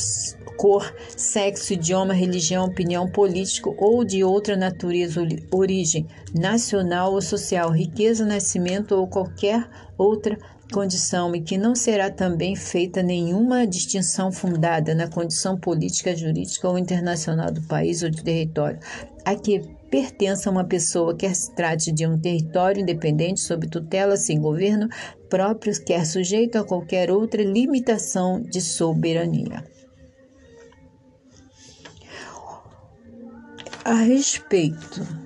cor, 0.55 0.95
sexo, 1.17 1.73
idioma, 1.73 2.13
religião, 2.13 2.65
opinião 2.65 3.09
político 3.11 3.75
ou 3.77 4.05
de 4.05 4.23
outra 4.23 4.55
natureza, 4.55 5.21
origem 5.51 6.07
nacional 6.33 7.13
ou 7.13 7.21
social, 7.21 7.71
riqueza, 7.71 8.25
nascimento 8.25 8.93
ou 8.93 9.05
qualquer 9.05 9.67
outra 9.97 10.37
condição 10.71 11.35
e 11.35 11.41
que 11.41 11.57
não 11.57 11.75
será 11.75 12.09
também 12.09 12.55
feita 12.55 13.03
nenhuma 13.03 13.67
distinção 13.67 14.31
fundada 14.31 14.95
na 14.95 15.07
condição 15.07 15.57
política, 15.57 16.15
jurídica 16.15 16.67
ou 16.67 16.77
internacional 16.77 17.51
do 17.51 17.61
país 17.63 18.03
ou 18.03 18.09
do 18.09 18.23
território 18.23 18.79
a 19.25 19.35
que 19.35 19.59
pertença 19.89 20.51
uma 20.51 20.63
pessoa, 20.63 21.15
quer 21.15 21.35
se 21.35 21.53
trate 21.55 21.91
de 21.91 22.05
um 22.05 22.19
território 22.19 22.81
independente 22.81 23.41
sob 23.41 23.67
tutela 23.67 24.15
sem 24.15 24.39
governo 24.39 24.87
próprio, 25.29 25.73
quer 25.83 26.05
sujeito 26.05 26.57
a 26.57 26.63
qualquer 26.63 27.09
outra 27.09 27.43
limitação 27.43 28.39
de 28.39 28.61
soberania. 28.61 29.65
A 33.83 33.95
respeito 33.95 35.24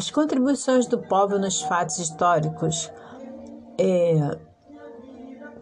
as 0.00 0.10
contribuições 0.10 0.86
do 0.86 0.96
povo 0.96 1.38
nos 1.38 1.60
fatos 1.60 1.98
históricos 1.98 2.90
é, 3.76 4.38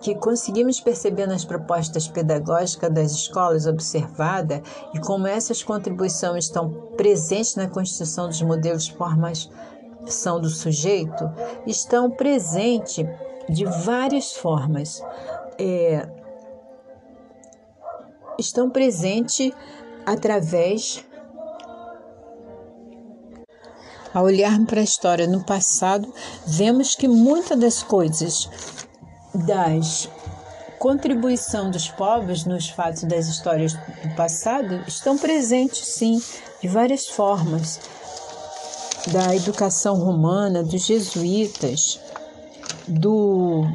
que 0.00 0.14
conseguimos 0.14 0.80
perceber 0.80 1.26
nas 1.26 1.44
propostas 1.44 2.06
pedagógicas 2.06 2.88
das 2.94 3.10
escolas 3.10 3.66
observada 3.66 4.62
e 4.94 5.00
como 5.00 5.26
essas 5.26 5.64
contribuições 5.64 6.44
estão 6.44 6.70
presentes 6.96 7.56
na 7.56 7.66
constituição 7.66 8.28
dos 8.28 8.40
modelos 8.40 8.84
de 8.84 8.94
formação 8.94 10.40
do 10.40 10.48
sujeito, 10.48 11.28
estão 11.66 12.08
presentes 12.08 13.04
de 13.48 13.64
várias 13.64 14.34
formas. 14.34 15.02
É, 15.58 16.08
estão 18.38 18.70
presentes 18.70 19.52
através 20.06 21.04
ao 24.12 24.24
olharmos 24.24 24.68
para 24.68 24.80
a 24.80 24.84
história 24.84 25.26
no 25.26 25.42
passado, 25.44 26.12
vemos 26.46 26.94
que 26.94 27.08
muitas 27.08 27.58
das 27.58 27.82
coisas 27.82 28.48
das 29.34 30.08
contribuição 30.78 31.70
dos 31.70 31.88
povos 31.88 32.44
nos 32.44 32.68
fatos 32.68 33.02
das 33.02 33.26
histórias 33.26 33.74
do 33.74 34.14
passado 34.14 34.82
estão 34.86 35.18
presentes, 35.18 35.86
sim, 35.86 36.22
de 36.62 36.68
várias 36.68 37.08
formas. 37.08 37.80
Da 39.08 39.34
educação 39.34 39.96
romana, 39.96 40.62
dos 40.62 40.84
jesuítas, 40.84 41.98
do 42.86 43.66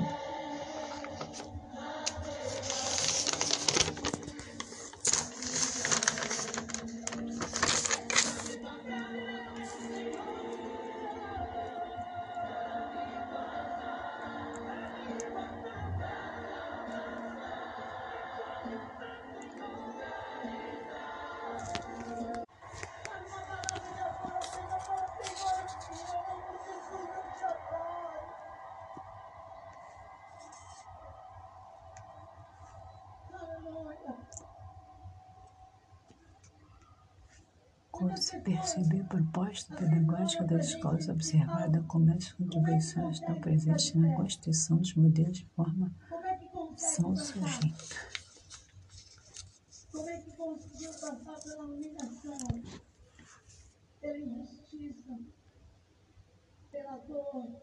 perceber 38.44 39.02
a 39.02 39.06
proposta 39.06 39.76
pedagógica 39.76 40.44
das 40.44 40.68
escolas 40.68 41.08
observada 41.10 41.84
como 41.88 42.12
as 42.14 42.32
contribuições 42.34 43.20
estão 43.20 43.40
presentes 43.40 43.94
na 43.94 44.16
constituição 44.16 44.78
dos 44.78 44.94
modelos 44.96 45.38
de 45.38 45.46
formação 45.56 47.14
do 47.14 47.20
sujeito. 47.20 47.96
Como 49.92 50.10
é 50.10 50.18
que 50.18 50.32
conseguiu 50.32 50.92
passar 50.92 51.40
pela 51.44 51.66
humilhação, 51.66 52.64
pela 54.02 54.18
injustiça, 54.18 55.20
pela 56.72 56.98
dor, 56.98 57.62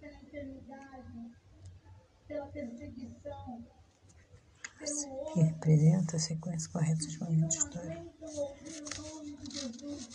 pela 0.00 0.14
enfermidade, 0.14 1.30
pela 2.26 2.46
perseguição? 2.46 3.64
que 5.32 5.40
representa 5.40 6.16
a 6.16 6.18
sequência 6.18 6.70
correta 6.70 7.04
dos 7.04 7.18
momentos 7.18 7.56
históricos. 7.56 8.10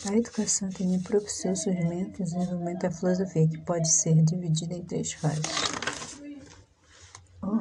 A 0.05 0.14
educação 0.25 0.69
também 0.69 0.99
propiciou 0.99 1.53
o 1.53 1.55
surgimento 1.55 2.21
e 2.21 2.25
desenvolvimento 2.25 2.81
da 2.81 2.91
filosofia, 2.91 3.47
que 3.47 3.59
pode 3.59 3.87
ser 3.87 4.15
dividida 4.23 4.73
em 4.73 4.83
três 4.83 5.13
fases. 5.13 5.43
Oh, 7.41 7.59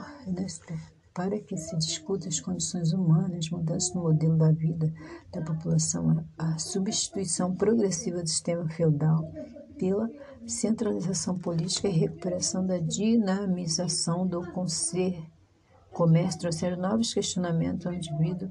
para 1.12 1.38
que 1.38 1.56
se 1.56 1.76
discuta 1.76 2.28
as 2.28 2.40
condições 2.40 2.92
humanas, 2.92 3.50
mudanças 3.50 3.94
no 3.94 4.02
modelo 4.02 4.36
da 4.36 4.50
vida 4.50 4.92
da 5.30 5.42
população, 5.42 6.24
a 6.38 6.58
substituição 6.58 7.54
progressiva 7.54 8.22
do 8.22 8.28
sistema 8.28 8.68
feudal 8.68 9.30
pela 9.78 10.10
centralização 10.46 11.38
política 11.38 11.88
e 11.88 11.92
recuperação 11.92 12.66
da 12.66 12.78
dinamização 12.78 14.26
do 14.26 14.42
comércio 15.92 16.40
trouxeram 16.40 16.78
novos 16.78 17.12
questionamentos 17.12 17.86
ao 17.86 17.92
indivíduo. 17.92 18.50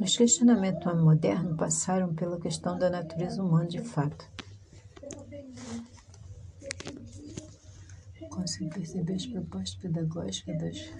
Os 0.00 0.16
questionamentos 0.16 1.00
modernos 1.00 1.56
passaram 1.56 2.14
pela 2.14 2.40
questão 2.40 2.78
da 2.78 2.90
natureza 2.90 3.42
humana 3.42 3.66
de 3.66 3.80
fato. 3.80 4.26
Consigo 8.30 8.70
perceber 8.70 9.14
as 9.14 9.26
propostas 9.26 9.74
pedagógicas 9.74 10.58
das. 10.58 10.90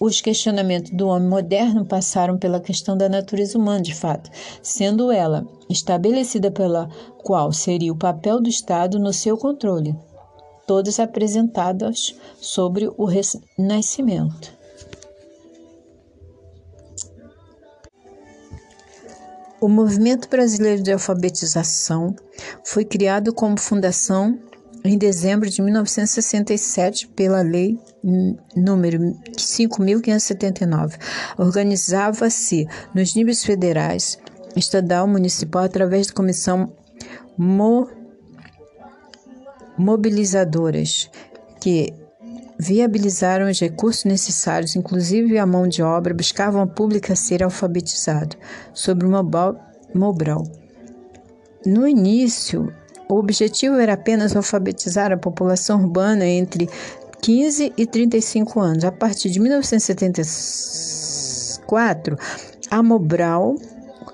Os 0.00 0.20
questionamentos 0.20 0.92
do 0.92 1.08
homem 1.08 1.28
moderno 1.28 1.84
passaram 1.84 2.38
pela 2.38 2.60
questão 2.60 2.96
da 2.96 3.08
natureza 3.08 3.58
humana, 3.58 3.82
de 3.82 3.94
fato, 3.94 4.30
sendo 4.62 5.10
ela 5.10 5.46
estabelecida 5.68 6.50
pela 6.50 6.88
qual 7.18 7.52
seria 7.52 7.92
o 7.92 7.98
papel 7.98 8.40
do 8.40 8.48
Estado 8.48 8.98
no 8.98 9.12
seu 9.12 9.36
controle 9.36 9.96
todas 10.68 11.00
apresentadas 11.00 12.14
sobre 12.38 12.88
o 12.98 13.06
Renascimento. 13.06 14.52
O 19.60 19.66
Movimento 19.66 20.28
Brasileiro 20.28 20.82
de 20.82 20.92
Alfabetização 20.92 22.14
foi 22.62 22.84
criado 22.84 23.32
como 23.32 23.58
fundação 23.58 24.38
em 24.84 24.96
dezembro 24.96 25.50
de 25.50 25.60
1967 25.62 27.08
pela 27.08 27.40
Lei 27.40 27.80
número 28.54 28.98
5.579. 29.36 30.98
Organizava-se 31.38 32.68
nos 32.94 33.14
níveis 33.14 33.42
federais, 33.42 34.18
estadual, 34.54 35.08
municipal, 35.08 35.62
através 35.62 36.06
da 36.06 36.12
Comissão 36.12 36.72
Mo 37.36 37.88
mobilizadoras 39.78 41.08
que 41.60 41.94
viabilizaram 42.58 43.48
os 43.48 43.60
recursos 43.60 44.04
necessários, 44.04 44.74
inclusive 44.74 45.38
a 45.38 45.46
mão 45.46 45.68
de 45.68 45.80
obra, 45.82 46.12
buscavam 46.12 46.60
a 46.60 46.66
pública 46.66 47.14
ser 47.14 47.40
alfabetizado 47.42 48.36
sobre 48.74 49.06
o 49.06 49.10
Mobral. 49.94 50.42
No 51.64 51.86
início, 51.86 52.74
o 53.08 53.14
objetivo 53.14 53.76
era 53.76 53.94
apenas 53.94 54.36
alfabetizar 54.36 55.12
a 55.12 55.16
população 55.16 55.80
urbana 55.80 56.26
entre 56.26 56.68
15 57.22 57.72
e 57.76 57.86
35 57.86 58.60
anos. 58.60 58.84
A 58.84 58.92
partir 58.92 59.30
de 59.30 59.40
1974, 59.40 62.18
a 62.70 62.82
Mobral 62.82 63.54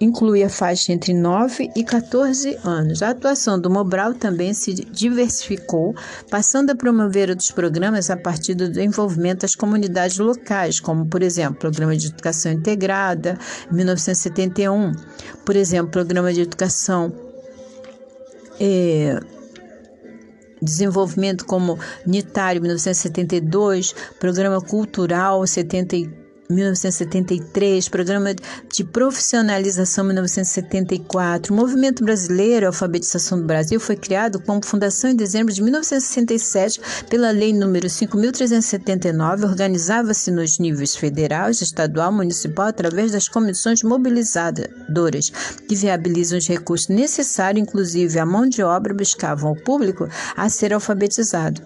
inclui 0.05 0.43
a 0.43 0.51
faixa 0.51 0.93
entre 0.93 1.15
9 1.15 1.71
e 1.75 1.83
14 1.83 2.59
anos. 2.63 3.03
A 3.03 3.11
atuação 3.11 3.59
do 3.59 3.71
Mobral 3.71 4.15
também 4.15 4.53
se 4.53 4.75
diversificou, 4.75 5.95
passando 6.31 6.71
a 6.71 6.75
promover 6.75 7.31
outros 7.31 7.51
programas 7.51 8.11
a 8.11 8.17
partir 8.17 8.55
do 8.55 8.69
desenvolvimento 8.69 9.41
das 9.41 9.55
comunidades 9.55 10.19
locais, 10.19 10.79
como, 10.79 11.07
por 11.07 11.23
exemplo, 11.23 11.57
o 11.57 11.61
Programa 11.61 11.97
de 11.97 12.09
Educação 12.09 12.53
Integrada, 12.53 13.39
em 13.71 13.75
1971, 13.75 14.93
por 15.45 15.57
exemplo, 15.57 15.91
Programa 15.91 16.33
de 16.33 16.43
Educação. 16.43 17.13
É, 18.61 19.19
desenvolvimento 20.63 21.45
como 21.45 21.79
Unitário 22.07 22.61
1972, 22.61 23.95
Programa 24.19 24.61
Cultural 24.61 25.47
70 25.47 26.24
1973, 26.55 27.89
Programa 27.89 28.35
de 28.73 28.85
Profissionalização 28.85 30.05
1974. 30.05 31.53
O 31.53 31.57
Movimento 31.57 32.05
Brasileiro, 32.05 32.67
Alfabetização 32.67 33.39
do 33.39 33.45
Brasil, 33.45 33.81
foi 33.81 33.97
criado 33.97 34.41
como 34.41 34.65
fundação 34.65 35.11
em 35.11 35.17
dezembro 35.17 35.53
de 35.53 35.63
1967 35.63 36.81
pela 37.11 37.31
Lei 37.31 37.53
número 37.53 37.89
5.379. 37.89 39.45
Organizava-se 39.45 40.31
nos 40.31 40.59
níveis 40.59 40.95
federal, 40.95 41.51
estadual, 41.51 42.13
municipal, 42.13 42.67
através 42.67 43.13
das 43.13 43.29
comissões 43.29 43.83
mobilizadoras, 43.83 45.31
que 45.69 45.75
viabilizam 45.75 46.39
os 46.39 46.47
recursos 46.47 46.89
necessários, 46.89 47.63
inclusive 47.63 48.19
a 48.19 48.27
mão 48.27 48.49
de 48.49 48.63
obra, 48.63 48.95
buscavam 48.95 49.53
o 49.53 49.61
público 49.61 50.09
a 50.37 50.49
ser 50.49 50.73
alfabetizado. 50.73 51.61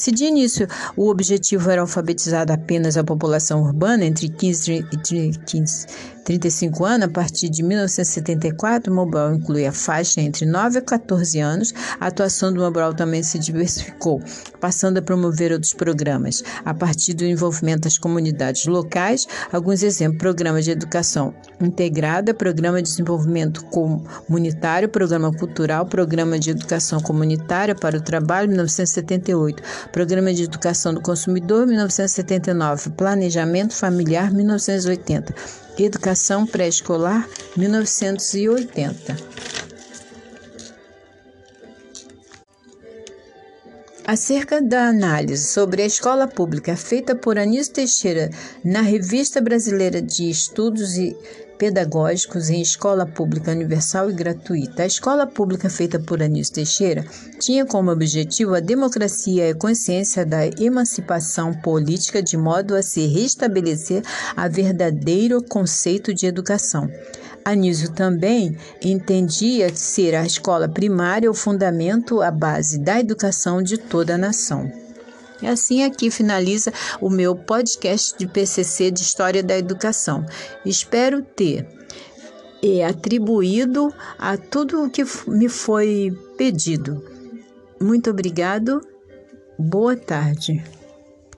Se 0.00 0.10
de 0.10 0.24
início 0.24 0.66
o 0.96 1.10
objetivo 1.10 1.70
era 1.70 1.82
alfabetizar 1.82 2.50
apenas 2.50 2.96
a 2.96 3.04
população 3.04 3.62
urbana 3.62 4.06
entre 4.06 4.30
15 4.30 4.86
e 4.90 4.96
15, 4.96 5.86
35 6.24 6.84
anos, 6.84 7.06
a 7.06 7.10
partir 7.10 7.48
de 7.48 7.62
1974, 7.62 8.92
o 8.92 8.94
Mobral 8.94 9.34
inclui 9.34 9.66
a 9.66 9.72
faixa 9.72 10.20
entre 10.20 10.46
9 10.46 10.78
a 10.78 10.82
14 10.82 11.40
anos. 11.40 11.74
A 11.98 12.06
atuação 12.06 12.52
do 12.52 12.60
Mobral 12.60 12.94
também 12.94 13.22
se 13.22 13.38
diversificou, 13.38 14.22
passando 14.60 14.98
a 14.98 15.02
promover 15.02 15.50
outros 15.52 15.74
programas, 15.74 16.42
a 16.64 16.72
partir 16.72 17.14
do 17.14 17.24
envolvimento 17.24 17.82
das 17.82 17.98
comunidades 17.98 18.66
locais. 18.66 19.26
Alguns 19.52 19.82
exemplos: 19.82 20.18
Programa 20.18 20.62
de 20.62 20.70
Educação 20.70 21.34
Integrada, 21.60 22.32
Programa 22.32 22.82
de 22.82 22.88
Desenvolvimento 22.88 23.64
Comunitário, 23.64 24.88
Programa 24.88 25.32
Cultural, 25.32 25.86
Programa 25.86 26.38
de 26.38 26.50
Educação 26.50 27.00
Comunitária 27.00 27.74
para 27.74 27.96
o 27.96 28.00
Trabalho, 28.00 28.48
1978, 28.48 29.62
Programa 29.92 30.32
de 30.32 30.44
Educação 30.44 30.94
do 30.94 31.00
Consumidor, 31.00 31.66
1979, 31.66 32.90
Planejamento 32.90 33.74
Familiar, 33.74 34.32
1980. 34.32 35.34
Educação 35.78 36.46
Pré-Escolar, 36.46 37.28
1980. 37.56 39.16
Acerca 44.06 44.60
da 44.60 44.88
análise 44.88 45.46
sobre 45.46 45.82
a 45.82 45.86
escola 45.86 46.26
pública 46.26 46.76
feita 46.76 47.14
por 47.14 47.38
Anísio 47.38 47.74
Teixeira 47.74 48.28
na 48.64 48.80
Revista 48.80 49.40
Brasileira 49.40 50.02
de 50.02 50.28
Estudos 50.28 50.96
e 50.96 51.16
pedagógicos 51.60 52.48
em 52.48 52.62
escola 52.62 53.04
pública 53.04 53.50
universal 53.50 54.08
e 54.08 54.14
gratuita. 54.14 54.82
A 54.82 54.86
escola 54.86 55.26
pública 55.26 55.68
feita 55.68 56.00
por 56.00 56.22
Anísio 56.22 56.54
Teixeira 56.54 57.04
tinha 57.38 57.66
como 57.66 57.90
objetivo 57.90 58.54
a 58.54 58.60
democracia 58.60 59.46
e 59.46 59.50
a 59.50 59.54
consciência 59.54 60.24
da 60.24 60.46
emancipação 60.46 61.52
política 61.52 62.22
de 62.22 62.38
modo 62.38 62.74
a 62.74 62.80
se 62.80 63.06
restabelecer 63.06 64.02
a 64.34 64.48
verdadeiro 64.48 65.42
conceito 65.42 66.14
de 66.14 66.24
educação. 66.24 66.90
Anísio 67.44 67.90
também 67.90 68.56
entendia 68.82 69.74
ser 69.74 70.14
a 70.14 70.24
escola 70.24 70.66
primária 70.66 71.30
o 71.30 71.34
fundamento, 71.34 72.22
a 72.22 72.30
base 72.30 72.78
da 72.78 72.98
educação 72.98 73.62
de 73.62 73.76
toda 73.76 74.14
a 74.14 74.18
nação. 74.18 74.79
E 75.42 75.46
assim 75.46 75.82
aqui 75.82 76.10
finaliza 76.10 76.72
o 77.00 77.08
meu 77.08 77.34
podcast 77.34 78.16
de 78.18 78.26
PCC 78.26 78.90
de 78.90 79.00
História 79.00 79.42
da 79.42 79.56
Educação. 79.56 80.24
Espero 80.64 81.22
ter 81.22 81.66
é, 82.62 82.84
atribuído 82.84 83.92
a 84.18 84.36
tudo 84.36 84.84
o 84.84 84.90
que 84.90 85.04
me 85.26 85.48
foi 85.48 86.16
pedido. 86.36 87.02
Muito 87.80 88.10
obrigado. 88.10 88.80
Boa 89.58 89.96
tarde. 89.96 90.62